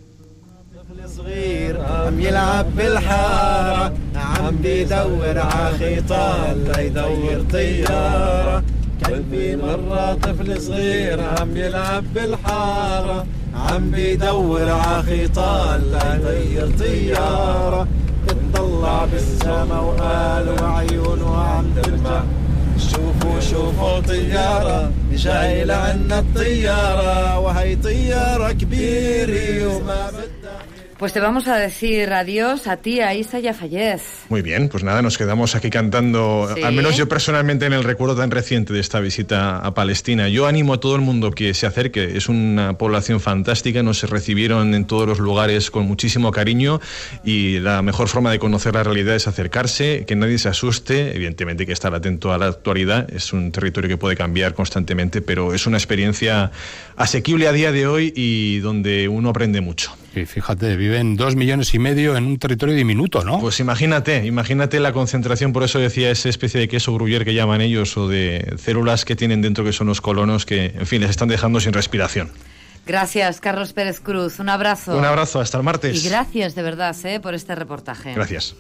عم 2.11 2.19
يلعب 2.19 2.75
بالحارة 2.75 3.93
عم 4.15 4.55
بيدور 4.63 5.37
عخيطان 5.39 6.55
ليدور 6.75 7.45
طيارة 7.51 8.63
كان 9.01 9.23
في 9.31 9.55
مرة 9.55 10.13
طفل 10.13 10.61
صغير 10.61 11.19
عم 11.21 11.57
يلعب 11.57 12.03
بالحارة 12.13 13.25
عم 13.55 13.91
بيدور 13.91 14.69
عخيطان 14.69 15.81
ليطير 16.25 16.69
طيارة 16.79 17.87
اطلع 18.76 19.04
بالسما 19.04 19.80
وقال 19.80 20.62
وعيونه 20.62 21.36
عم 21.36 21.64
تلمع 21.82 22.22
شوفوا 22.78 23.40
شوفوا 23.40 24.00
طيارة 24.00 24.92
جاي 25.12 25.64
لعنا 25.64 26.18
الطيارة 26.18 27.38
وهي 27.38 27.76
طيارة 27.76 28.52
كبيرة. 28.52 29.66
وما 29.76 30.10
Pues 30.98 31.12
te 31.12 31.20
vamos 31.20 31.46
a 31.46 31.58
decir 31.58 32.10
adiós 32.10 32.66
a 32.66 32.78
ti, 32.78 33.00
a 33.00 33.12
Isa 33.14 33.38
y 33.38 33.46
a 33.48 33.52
Fallez. 33.52 34.00
Muy 34.30 34.40
bien, 34.40 34.70
pues 34.70 34.82
nada, 34.82 35.02
nos 35.02 35.18
quedamos 35.18 35.54
aquí 35.54 35.68
cantando, 35.68 36.48
Sí. 36.54 36.62
al 36.62 36.72
menos 36.72 36.96
yo 36.96 37.06
personalmente 37.06 37.66
en 37.66 37.74
el 37.74 37.84
recuerdo 37.84 38.16
tan 38.16 38.30
reciente 38.30 38.72
de 38.72 38.80
esta 38.80 38.98
visita 39.00 39.58
a 39.58 39.74
Palestina. 39.74 40.30
Yo 40.30 40.46
animo 40.46 40.72
a 40.72 40.80
todo 40.80 40.96
el 40.96 41.02
mundo 41.02 41.32
que 41.32 41.52
se 41.52 41.66
acerque, 41.66 42.16
es 42.16 42.30
una 42.30 42.78
población 42.78 43.20
fantástica, 43.20 43.82
nos 43.82 44.08
recibieron 44.08 44.72
en 44.72 44.86
todos 44.86 45.06
los 45.06 45.18
lugares 45.18 45.70
con 45.70 45.84
muchísimo 45.86 46.30
cariño 46.30 46.80
y 47.22 47.58
la 47.58 47.82
mejor 47.82 48.08
forma 48.08 48.30
de 48.30 48.38
conocer 48.38 48.72
la 48.72 48.82
realidad 48.82 49.16
es 49.16 49.28
acercarse, 49.28 50.06
que 50.06 50.16
nadie 50.16 50.38
se 50.38 50.48
asuste, 50.48 51.14
evidentemente 51.14 51.64
hay 51.64 51.66
que 51.66 51.72
estar 51.74 51.94
atento 51.94 52.32
a 52.32 52.38
la 52.38 52.46
actualidad, 52.46 53.12
es 53.14 53.34
un 53.34 53.52
territorio 53.52 53.90
que 53.90 53.98
puede 53.98 54.16
cambiar 54.16 54.54
constantemente, 54.54 55.20
pero 55.20 55.52
es 55.52 55.66
una 55.66 55.76
experiencia 55.76 56.52
asequible 56.96 57.48
a 57.48 57.52
día 57.52 57.70
de 57.70 57.86
hoy 57.86 58.14
y 58.16 58.60
donde 58.60 59.08
uno 59.08 59.28
aprende 59.28 59.60
mucho. 59.60 59.94
Y 60.16 60.26
fíjate, 60.26 60.76
viven 60.76 61.16
dos 61.16 61.36
millones 61.36 61.74
y 61.74 61.78
medio 61.78 62.16
en 62.16 62.24
un 62.24 62.38
territorio 62.38 62.74
diminuto, 62.74 63.22
¿no? 63.24 63.38
Pues 63.38 63.60
imagínate, 63.60 64.24
imagínate 64.24 64.80
la 64.80 64.92
concentración, 64.92 65.52
por 65.52 65.62
eso 65.62 65.78
decía 65.78 66.10
esa 66.10 66.28
especie 66.28 66.58
de 66.58 66.68
queso 66.68 66.94
gruyere 66.94 67.24
que 67.24 67.34
llaman 67.34 67.60
ellos, 67.60 67.96
o 67.96 68.08
de 68.08 68.54
células 68.58 69.04
que 69.04 69.16
tienen 69.16 69.42
dentro 69.42 69.64
que 69.64 69.72
son 69.72 69.86
los 69.86 70.00
colonos, 70.00 70.46
que 70.46 70.72
en 70.74 70.86
fin, 70.86 71.00
les 71.02 71.10
están 71.10 71.28
dejando 71.28 71.60
sin 71.60 71.72
respiración. 71.72 72.30
Gracias, 72.86 73.40
Carlos 73.40 73.72
Pérez 73.72 74.00
Cruz. 74.00 74.38
Un 74.38 74.48
abrazo. 74.48 74.96
Un 74.96 75.04
abrazo, 75.04 75.40
hasta 75.40 75.58
el 75.58 75.64
martes. 75.64 76.04
Y 76.04 76.08
gracias 76.08 76.54
de 76.54 76.62
verdad 76.62 76.96
eh, 77.04 77.20
por 77.20 77.34
este 77.34 77.54
reportaje. 77.54 78.14
Gracias. 78.14 78.54